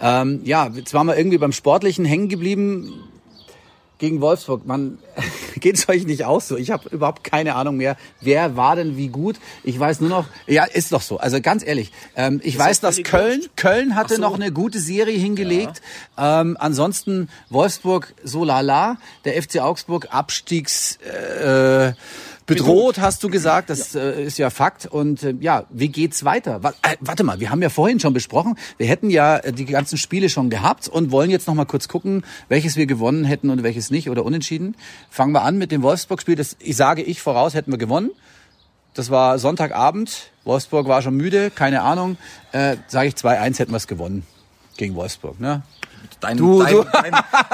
[0.00, 2.92] Ähm, ja, jetzt waren wir irgendwie beim Sportlichen hängen geblieben
[3.98, 4.66] gegen Wolfsburg.
[4.66, 4.98] Man
[5.56, 6.56] geht's euch nicht aus so.
[6.56, 9.36] Ich habe überhaupt keine Ahnung mehr, wer war denn wie gut.
[9.62, 11.18] Ich weiß nur noch, ja, ist doch so.
[11.18, 13.56] Also ganz ehrlich, ähm, ich weiß, dass Köln, wurscht.
[13.56, 14.20] Köln hatte so.
[14.20, 15.82] noch eine gute Serie hingelegt.
[16.18, 21.92] Ähm, ansonsten Wolfsburg so lala, der FC Augsburg Abstiegs äh,
[22.46, 23.70] bedroht, hast du gesagt.
[23.70, 24.86] Das äh, ist ja Fakt.
[24.86, 26.60] Und äh, ja, wie geht's weiter?
[26.82, 30.28] Äh, warte mal, wir haben ja vorhin schon besprochen, wir hätten ja die ganzen Spiele
[30.28, 33.90] schon gehabt und wollen jetzt noch mal kurz gucken, welches wir gewonnen hätten und welches
[33.90, 34.76] nicht oder unentschieden.
[35.10, 36.36] Fangen wir an mit dem Wolfsburg-Spiel.
[36.36, 38.10] Das ich sage ich voraus, hätten wir gewonnen.
[38.94, 40.30] Das war Sonntagabend.
[40.44, 42.16] Wolfsburg war schon müde, keine Ahnung.
[42.52, 44.24] Äh, sage ich 2-1 hätten wir es gewonnen
[44.76, 45.40] gegen Wolfsburg.
[45.40, 45.62] Ne?
[46.20, 47.12] Dein, Du- dein, du- dein,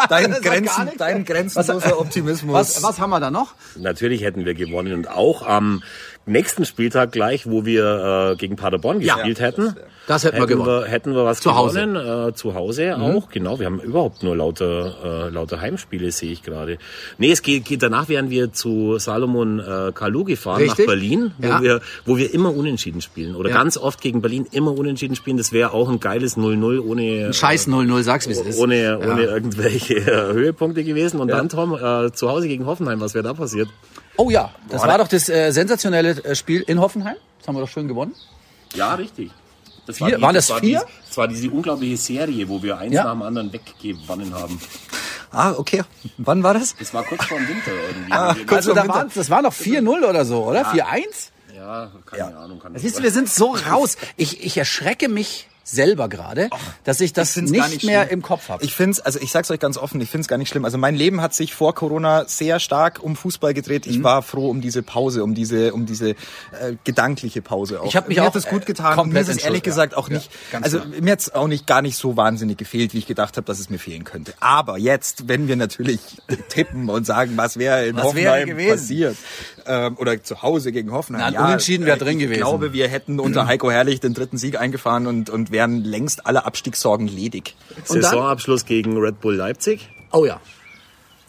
[0.08, 2.54] dein, Grenzen, dein grenzenloser Optimismus.
[2.54, 3.54] Was, was haben wir da noch?
[3.76, 5.82] Natürlich hätten wir gewonnen und auch am
[6.26, 9.14] nächsten Spieltag gleich, wo wir äh, gegen Paderborn Ja.
[9.16, 9.76] gespielt hätten,
[10.06, 10.82] Das hätten wir hätten gewonnen.
[10.82, 11.86] wir, hätten wir was Zu Hause.
[11.86, 11.94] Mhm.
[11.94, 12.28] gewonnen.
[12.30, 13.58] Äh, zu Hause auch, genau.
[13.60, 16.78] Wir haben überhaupt nur lauter, äh, lauter Heimspiele, sehe ich gerade.
[17.18, 20.78] Nee, es geht, geht danach wären wir zu Salomon äh, Kalou gefahren Richtig.
[20.86, 21.62] nach Berlin, wo Ja.
[21.62, 23.36] wir wo wir immer unentschieden spielen.
[23.36, 23.56] Oder Ja.
[23.56, 25.36] ganz oft gegen Berlin immer unentschieden spielen.
[25.36, 28.58] Das wäre auch ein geiles 0-0 ohne Ein Scheiß 0-0, sag's wie es ist.
[28.58, 28.98] ohne, Ja.
[28.98, 31.20] ohne irgendwelche äh, Höhepunkte gewesen.
[31.20, 33.68] Und dann, Tom, äh, zu Hause gegen Hoffenheim, was wäre da passiert?
[34.16, 37.16] Oh ja, das war doch das äh, sensationelle äh, Spiel in Hoffenheim.
[37.38, 38.14] Das haben wir doch schön gewonnen.
[38.74, 39.30] Ja, richtig.
[39.90, 40.20] Das Vier?
[40.20, 40.80] Waren das war vier?
[40.80, 43.04] Die, das war diese unglaubliche Serie, wo wir eins Ja.
[43.04, 44.60] nach dem anderen weggewonnen haben.
[45.32, 45.82] Ah, okay.
[46.18, 46.74] Wann war das?
[46.76, 48.12] Das war kurz vor dem Winter irgendwie.
[48.12, 48.94] Ah, wir- kurz Also vor da Winter.
[48.96, 50.64] waren, das war noch 4-0 oder so, oder?
[50.72, 51.30] 4-1?
[51.56, 52.58] ja, keine Ahnung.
[52.58, 53.96] Kann Siehst du, wir sind so raus.
[54.16, 56.50] Ich, ich erschrecke mich selber gerade,
[56.84, 58.18] dass ich das find's nicht, nicht mehr schlimm.
[58.18, 58.64] im Kopf habe.
[58.64, 60.64] Ich finde es, also ich sag's euch ganz offen, ich finde es gar nicht schlimm.
[60.64, 63.86] Also mein Leben hat sich vor Corona sehr stark um Fußball gedreht.
[63.86, 63.92] Mhm.
[63.92, 66.14] Ich war froh um diese Pause, um diese, um diese äh,
[66.84, 67.86] gedankliche Pause auch.
[67.86, 68.94] Ich hab mich mir auch, hat das gut äh, getan.
[68.94, 69.98] komplett mir ist es ehrlich gesagt ja.
[69.98, 71.00] auch nicht, Ja, ganz also klar.
[71.00, 73.70] mir hat's auch nicht gar nicht so wahnsinnig gefehlt, wie ich gedacht habe, dass es
[73.70, 74.34] mir fehlen könnte.
[74.40, 76.00] Aber jetzt, wenn wir natürlich
[76.48, 78.70] tippen und sagen, was wäre in Was wäre Hoffenheim gewesen?
[78.70, 79.16] passiert
[79.66, 81.32] ähm, oder zu Hause gegen Hoffenheim.
[81.34, 82.32] Na, ein Unentschieden wäre äh, drin gewesen.
[82.34, 86.26] Ich glaube, wir hätten unter Heiko Herrlich den dritten Sieg eingefahren und, und wären längst
[86.26, 87.56] alle Abstiegssorgen ledig.
[87.84, 89.88] Saisonabschluss gegen Red Bull Leipzig.
[90.12, 90.40] Oh ja.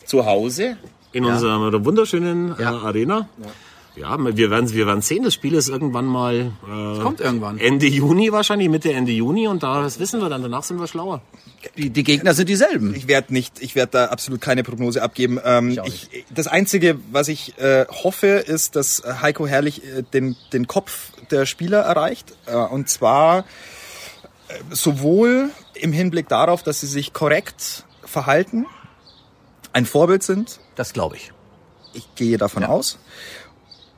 [0.06, 0.78] Zu Hause.
[1.14, 2.78] In unserer wunderschönen äh, Ja.
[2.80, 3.28] Arena.
[3.96, 7.58] Ja, wir werden, wir werden sehen, das Spiel ist irgendwann mal äh, Kommt irgendwann.
[7.58, 10.88] Ende Juni wahrscheinlich, Mitte, Ende Juni und da das wissen wir dann, danach sind wir
[10.88, 11.22] schlauer.
[11.78, 12.96] Die, die Gegner sind dieselben.
[12.96, 15.40] Ich werde nicht, ich werde da absolut keine Prognose abgeben.
[15.44, 20.38] Ähm, auch ich, das Einzige, was ich äh, hoffe, ist, dass Heiko Herrlich äh, den,
[20.54, 22.34] den Kopf der Spieler erreicht.
[22.46, 23.44] Äh, und zwar
[24.70, 28.66] sowohl im Hinblick darauf, dass sie sich korrekt verhalten,
[29.74, 31.32] ein Vorbild sind, Das glaube ich.
[31.94, 33.00] ich gehe davon aus.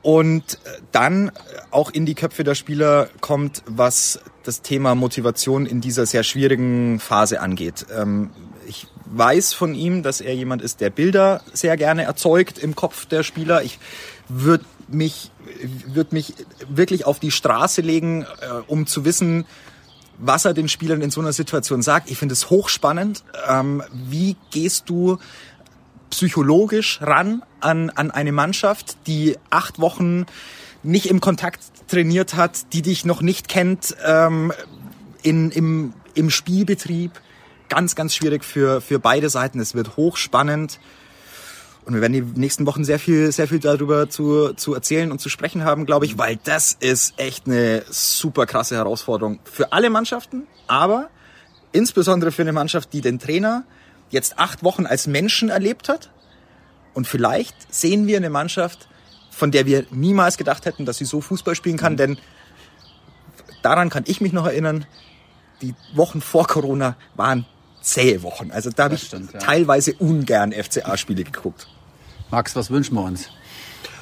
[0.02, 1.32] Und äh, dann
[1.72, 7.00] auch in die Köpfe der Spieler kommt, was das Thema Motivation in dieser sehr schwierigen
[7.00, 7.86] Phase angeht.
[7.96, 8.32] Ähm,
[8.68, 13.06] ich weiß von ihm, dass er jemand ist, der Bilder sehr gerne erzeugt im Kopf
[13.06, 13.64] der Spieler.
[13.64, 13.80] Ich
[14.28, 15.32] würde mich,
[15.88, 16.34] würd mich
[16.68, 19.46] wirklich auf die Straße legen, äh, um zu wissen,
[20.18, 22.10] was er den Spielern in so einer Situation sagt.
[22.10, 23.24] Ich finde es hochspannend.
[23.48, 25.18] Ähm, wie gehst du
[26.10, 30.26] psychologisch ran an, an eine Mannschaft, die acht Wochen
[30.84, 34.54] nicht im Kontakt trainiert hat, die dich noch nicht kennt ähm,
[35.24, 37.12] in, im, im Spielbetrieb.
[37.70, 39.60] Ganz, ganz schwierig für, für beide Seiten.
[39.60, 40.80] Es wird hochspannend.
[41.86, 45.20] Und wir werden die nächsten Wochen sehr viel, sehr viel darüber zu, zu erzählen und
[45.20, 49.90] zu sprechen haben, glaube ich, weil das ist echt eine super krasse Herausforderung für alle
[49.90, 51.10] Mannschaften, aber
[51.74, 53.66] insbesondere für eine Mannschaft, die den Trainer
[54.10, 56.10] jetzt acht Wochen als Menschen erlebt hat.
[56.94, 58.88] Und vielleicht sehen wir eine Mannschaft,
[59.32, 62.18] von der wir niemals gedacht hätten, dass sie so Fußball spielen kann, denn
[63.62, 64.86] daran kann ich mich noch erinnern,
[65.62, 67.46] die Wochen vor Corona waren
[67.82, 68.52] zähe Wochen.
[68.52, 69.40] Also da habe ich stimmt, ja.
[69.40, 71.68] teilweise ungern FCA-Spiele geguckt.
[72.34, 73.30] Max, was wünschen wir uns?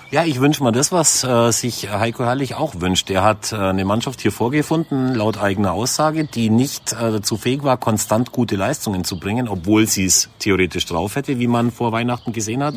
[0.09, 3.09] Ja, ich wünsche mir das, was äh, sich Heiko Herrlich auch wünscht.
[3.09, 7.63] Er hat äh, eine Mannschaft hier vorgefunden, laut eigener Aussage, die nicht äh, dazu fähig
[7.63, 11.91] war, konstant gute Leistungen zu bringen, obwohl sie es theoretisch drauf hätte, wie man vor
[11.91, 12.75] Weihnachten gesehen hat.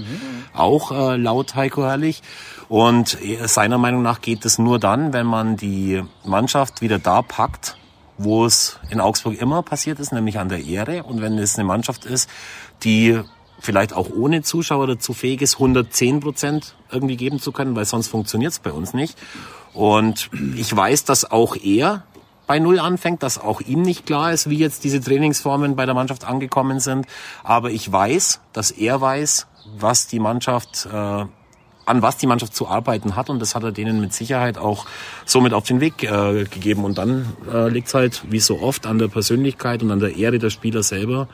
[0.55, 2.23] Auch äh, laut Heiko Herrlich.
[2.69, 7.23] Und äh, seiner Meinung nach geht es nur dann, wenn man die Mannschaft wieder da
[7.23, 7.77] packt,
[8.19, 11.05] wo es in Augsburg immer passiert ist, nämlich an der Ehre.
[11.05, 12.29] Und wenn es eine Mannschaft ist,
[12.83, 13.21] die
[13.65, 18.09] vielleicht auch ohne Zuschauer dazu fähig ist, 110 Prozent irgendwie geben zu können, weil sonst
[18.09, 19.19] funktioniert es bei uns nicht.
[19.73, 22.05] Und ich weiß, dass auch er
[22.47, 25.95] bei Null anfängt, dass auch ihm nicht klar ist, wie jetzt diese Trainingsformen bei der
[25.95, 27.07] Mannschaft angekommen sind.
[27.43, 29.47] Aber ich weiß, dass er weiß,
[29.79, 30.97] was die Mannschaft, äh,
[31.87, 33.31] an was die Mannschaft zu arbeiten hat.
[33.31, 34.87] Und das hat er denen mit Sicherheit auch
[35.25, 36.85] somit auf den Weg äh, gegeben.
[36.85, 40.39] Und dann äh, liegt halt, wie so oft, an der Persönlichkeit und an der Ehre
[40.39, 41.29] der Spieler selber,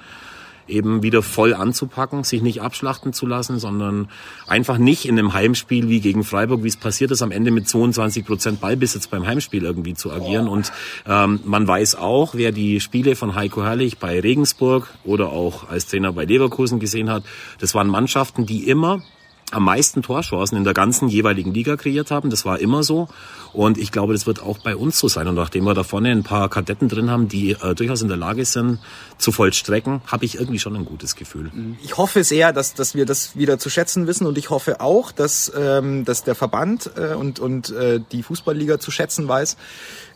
[0.70, 4.08] eben wieder voll anzupacken, sich nicht abschlachten zu lassen, sondern
[4.46, 7.68] einfach nicht in einem Heimspiel wie gegen Freiburg, wie es passiert ist, am Ende mit
[7.68, 10.48] 22 Prozent Ballbesitz beim Heimspiel irgendwie zu agieren.
[10.48, 10.72] Und
[11.06, 15.86] ähm, man weiß auch, wer die Spiele von Heiko Herrlich bei Regensburg oder auch als
[15.86, 17.24] Trainer bei Leverkusen gesehen hat,
[17.58, 19.02] das waren Mannschaften, die immer
[19.50, 22.30] am meisten Torchancen in der ganzen jeweiligen Liga kreiert haben.
[22.30, 23.08] Das war immer so.
[23.52, 25.26] Und ich glaube, das wird auch bei uns so sein.
[25.28, 28.16] Und nachdem wir da vorne ein paar Kadetten drin haben, die äh, durchaus in der
[28.16, 28.78] Lage sind,
[29.18, 31.50] zu vollstrecken, habe ich irgendwie schon ein gutes Gefühl.
[31.82, 35.12] Ich hoffe sehr, dass, dass wir das wieder zu schätzen wissen und ich hoffe auch,
[35.12, 39.56] dass, ähm, dass der Verband äh, und, und äh, die Fußballliga zu schätzen weiß,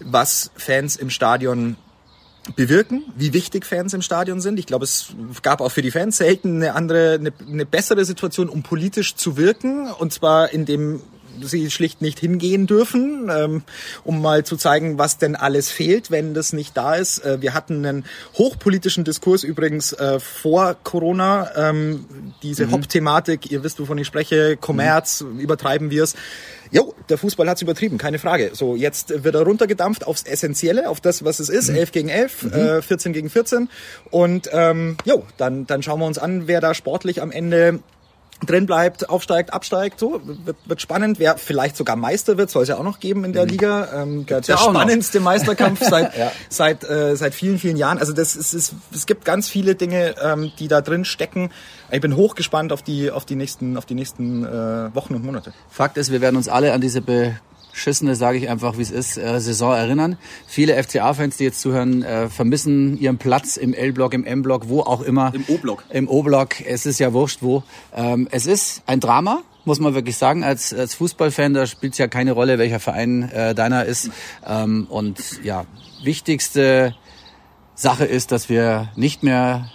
[0.01, 1.77] was Fans im Stadion
[2.57, 4.59] bewirken, wie wichtig Fans im Stadion sind.
[4.59, 8.49] Ich glaube, es gab auch für die Fans selten eine andere, eine, eine bessere Situation,
[8.49, 9.91] um politisch zu wirken.
[9.91, 11.01] Und zwar in dem
[11.43, 13.63] sie schlicht nicht hingehen dürfen, ähm,
[14.05, 17.25] um mal zu zeigen, was denn alles fehlt, wenn das nicht da ist.
[17.25, 18.05] Äh, wir hatten einen
[18.35, 21.51] hochpolitischen Diskurs übrigens äh, vor Corona.
[21.57, 22.07] Ähm,
[22.43, 22.73] diese mhm.
[22.73, 25.41] Hop-Thematik, ihr wisst, wovon ich spreche, Kommerz, mhm.
[25.41, 26.15] übertreiben wir es.
[26.71, 28.51] Jo, der Fußball hat's übertrieben, keine Frage.
[28.53, 31.71] So, jetzt wird er runtergedampft aufs Essentielle, auf das, was es ist.
[31.71, 31.77] Mhm.
[31.77, 32.53] 11 gegen 11, mhm.
[32.53, 33.69] äh, 14 gegen 14.
[34.11, 37.81] Und ähm, jo, dann, dann schauen wir uns an, wer da sportlich am Ende
[38.47, 41.19] drin bleibt, aufsteigt, absteigt, so wird, wird spannend.
[41.19, 43.51] Wer vielleicht sogar Meister wird, soll es ja auch noch geben in der mhm.
[43.51, 44.03] Liga.
[44.03, 45.25] Ähm, der, der spannendste noch.
[45.25, 46.33] Meisterkampf seit ja.
[46.49, 47.99] seit äh, seit vielen vielen Jahren.
[47.99, 51.51] Also das ist, ist es gibt ganz viele Dinge, ähm, die da drin stecken.
[51.91, 55.53] Ich bin hochgespannt auf die auf die nächsten auf die nächsten äh, Wochen und Monate.
[55.69, 57.37] Fakt ist, wir werden uns alle an diese Be
[57.75, 60.17] beschissene, sage ich einfach, wie es ist, äh, Saison erinnern.
[60.47, 65.03] Viele FCA-Fans, die jetzt zuhören, äh, vermissen ihren Platz im L-Block, im M-Block, wo auch
[65.03, 65.33] immer.
[65.35, 65.85] Im O-Block.
[65.91, 66.61] Im O-Block.
[66.65, 67.65] Es ist ja wurscht, wo.
[67.95, 70.45] Ähm, es ist ein Drama, muss man wirklich sagen.
[70.45, 74.11] Als, als Fußballfan, da spielt es ja keine Rolle, welcher Verein äh, deiner ist.
[74.47, 75.67] Ähm, und ja,
[76.03, 76.95] wichtigste
[77.75, 79.69] Sache ist, dass wir nicht mehr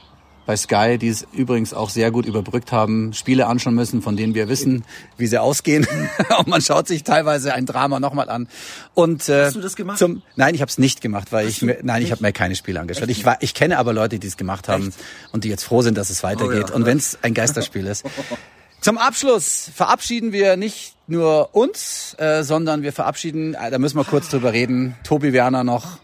[0.49, 4.33] bei Sky, die es übrigens auch sehr gut überbrückt haben, Spiele anschauen müssen, von denen
[4.33, 4.83] wir wissen,
[5.15, 5.85] wie sie ausgehen.
[6.39, 8.47] Und man schaut sich teilweise ein Drama nochmal an.
[8.95, 9.99] Und, äh, Hast du das gemacht?
[9.99, 12.33] Zum, nein, ich habe es nicht gemacht, weil Hast ich mir, nein, ich habe mir
[12.33, 13.09] keine Spiele angeschaut.
[13.09, 14.97] Ich, war, ich kenne aber Leute, die es gemacht haben Echt?
[15.33, 16.65] und die jetzt froh sind, dass es weitergeht.
[16.65, 18.03] Oh ja, und wenn es ein Geisterspiel ist.
[18.81, 24.03] Zum Abschluss verabschieden wir nicht nur uns, äh, sondern wir verabschieden, äh, da müssen wir
[24.03, 25.99] kurz drüber reden, Tobi Werner noch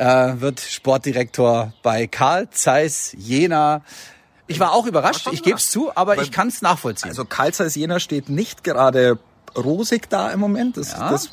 [0.00, 3.82] äh, wird Sportdirektor bei Karl Zeiss Jena.
[4.46, 7.10] Ich war auch überrascht, ich gebe es zu, aber ich kann es nachvollziehen.
[7.10, 9.18] Also Karl Zeiss Jena steht nicht gerade
[9.56, 10.76] rosig da im Moment.
[10.76, 11.10] Das, ja.
[11.10, 11.30] das,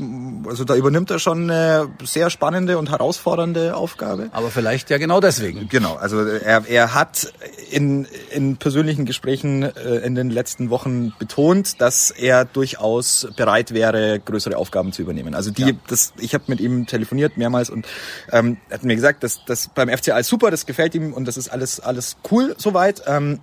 [0.48, 4.30] also da übernimmt er schon eine sehr spannende und herausfordernde Aufgabe.
[4.32, 5.68] Aber vielleicht ja genau deswegen.
[5.70, 7.32] Genau, also er, er hat
[7.72, 14.20] in, in persönlichen Gesprächen äh, in den letzten Wochen betont, dass er durchaus bereit wäre,
[14.20, 15.36] größere Aufgaben zu übernehmen.
[15.36, 15.72] Also die, ja.
[15.88, 17.88] das, ich habe mit ihm telefoniert mehrmals und
[18.32, 21.28] ähm, er hat mir gesagt, dass das beim FC alles super, das gefällt ihm und
[21.28, 23.04] das ist alles alles cool soweit.
[23.06, 23.40] Ähm,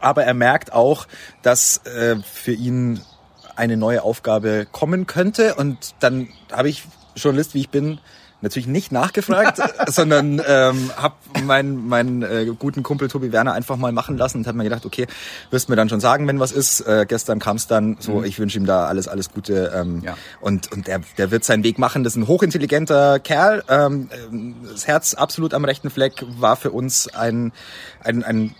[0.00, 1.06] aber er merkt auch,
[1.42, 3.00] dass äh, für ihn
[3.56, 5.54] eine neue Aufgabe kommen könnte.
[5.54, 6.84] Und dann habe ich,
[7.16, 7.98] Journalist wie ich bin,
[8.42, 13.92] natürlich nicht nachgefragt, sondern ähm, habe meinen meinen äh, guten Kumpel Tobi Werner einfach mal
[13.92, 15.06] machen lassen und habe mir gedacht, okay,
[15.50, 16.80] wirst mir dann schon sagen, wenn was ist.
[16.80, 18.24] Äh, gestern kam es dann so, mhm.
[18.24, 20.16] ich wünsche ihm da alles alles Gute ähm, ja.
[20.40, 22.04] und und der der wird seinen Weg machen.
[22.04, 23.62] Das ist ein hochintelligenter Kerl.
[23.68, 24.08] Ähm,
[24.70, 27.52] das Herz absolut am rechten Fleck war für uns ein
[28.02, 28.54] ein, ein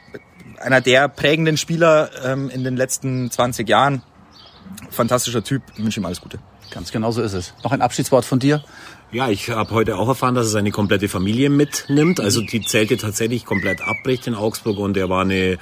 [0.60, 4.02] einer der prägenden Spieler ähm, in den letzten 20 Jahren
[4.92, 5.62] fantastischer Typ.
[5.76, 6.38] Ich wünsche ihm alles Gute.
[6.70, 7.52] Ganz genau so ist es.
[7.64, 8.62] Noch ein Abschiedswort von dir?
[9.10, 12.18] Ja, ich habe heute auch erfahren, dass er seine komplette Familie mitnimmt.
[12.18, 15.58] Also die zählte tatsächlich komplett abbricht in Augsburg und er war eine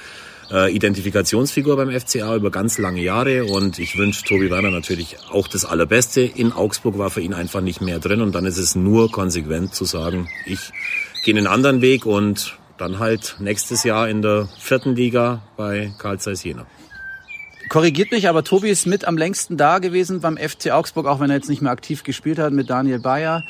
[0.51, 5.47] äh, Identifikationsfigur beim FCA über ganz lange Jahre und ich wünsche Tobi Werner natürlich auch
[5.47, 6.21] das Allerbeste.
[6.21, 9.73] In Augsburg war für ihn einfach nicht mehr drin und dann ist es nur konsequent
[9.73, 10.71] zu sagen, ich
[11.23, 16.19] gehe einen anderen Weg und dann halt nächstes Jahr in der vierten Liga bei Karl
[16.19, 16.65] Zeiss Jena.
[17.71, 21.29] Korrigiert mich, aber Tobi ist mit am längsten da gewesen beim FC Augsburg, auch wenn
[21.29, 23.45] er jetzt nicht mehr aktiv gespielt hat mit Daniel Bayer.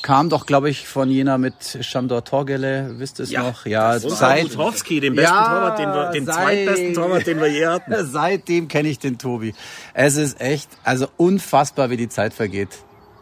[0.00, 3.66] Kam doch, glaube ich, von Jena mit Shandor Torgele, wisst ihr es ja, noch?
[3.66, 7.48] Ja, seit Butowski, den besten ja, Torwart, den wir, den seit, zweitbesten Torwart, den wir
[7.48, 7.94] je hatten.
[8.10, 9.52] Seitdem kenne ich den Tobi.
[9.92, 12.70] Es ist echt, also unfassbar, wie die Zeit vergeht.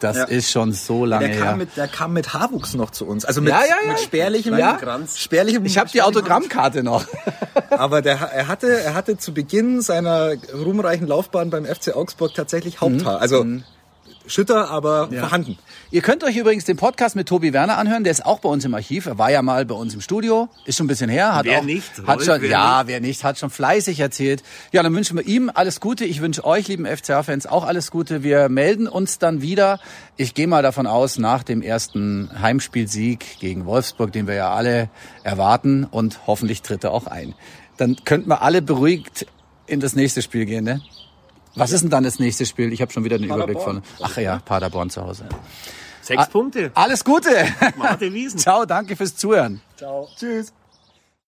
[0.01, 0.25] Das ja.
[0.25, 1.57] ist schon so lange der kam her.
[1.57, 3.25] Mit, der kam mit Haarwuchs noch zu uns.
[3.25, 4.75] Also mit, ja, ja, mit spärlichem ja.
[4.75, 5.19] Kranz.
[5.19, 7.07] Spärlichem, ich habe die Autogrammkarte noch.
[7.71, 12.81] Aber der, er, hatte, er hatte zu Beginn seiner ruhmreichen Laufbahn beim FC Augsburg tatsächlich
[12.81, 13.17] Haupthaar.
[13.17, 13.23] Mhm.
[13.23, 13.65] Also mhm.
[14.27, 15.21] Schütter, aber ja.
[15.21, 15.59] vorhanden.
[15.91, 18.05] Ihr könnt euch übrigens den Podcast mit Tobi Werner anhören.
[18.05, 19.07] Der ist auch bei uns im Archiv.
[19.07, 20.49] Er war ja mal bei uns im Studio.
[20.65, 21.35] Ist schon ein bisschen her.
[21.35, 21.91] Hat wer auch, nicht?
[22.07, 22.89] Hat schon, wer ja, nicht?
[22.89, 24.43] wer nicht, hat schon fleißig erzählt.
[24.73, 26.05] Ja, dann wünschen wir ihm alles Gute.
[26.05, 28.23] Ich wünsche euch, lieben FCA-Fans, auch alles Gute.
[28.23, 29.79] Wir melden uns dann wieder.
[30.17, 34.89] Ich gehe mal davon aus, nach dem ersten Heimspielsieg gegen Wolfsburg, den wir ja alle
[35.23, 35.85] erwarten.
[35.85, 37.35] Und hoffentlich tritt er auch ein.
[37.77, 39.27] Dann könnten wir alle beruhigt
[39.67, 40.81] in das nächste Spiel gehen, ne?
[41.57, 42.73] Was ist denn dann das nächste Spiel?
[42.73, 43.79] Ich habe schon wieder den Paderborn.
[43.79, 44.07] Überblick von.
[44.07, 45.27] Ach ja, Paderborn zu Hause.
[46.03, 46.71] Sechs Punkte.
[46.75, 47.31] Alles Gute.
[47.77, 48.39] Martin Wiesen.
[48.39, 49.61] Ciao, danke fürs Zuhören.
[49.77, 50.09] Ciao.
[50.17, 50.53] Tschüss.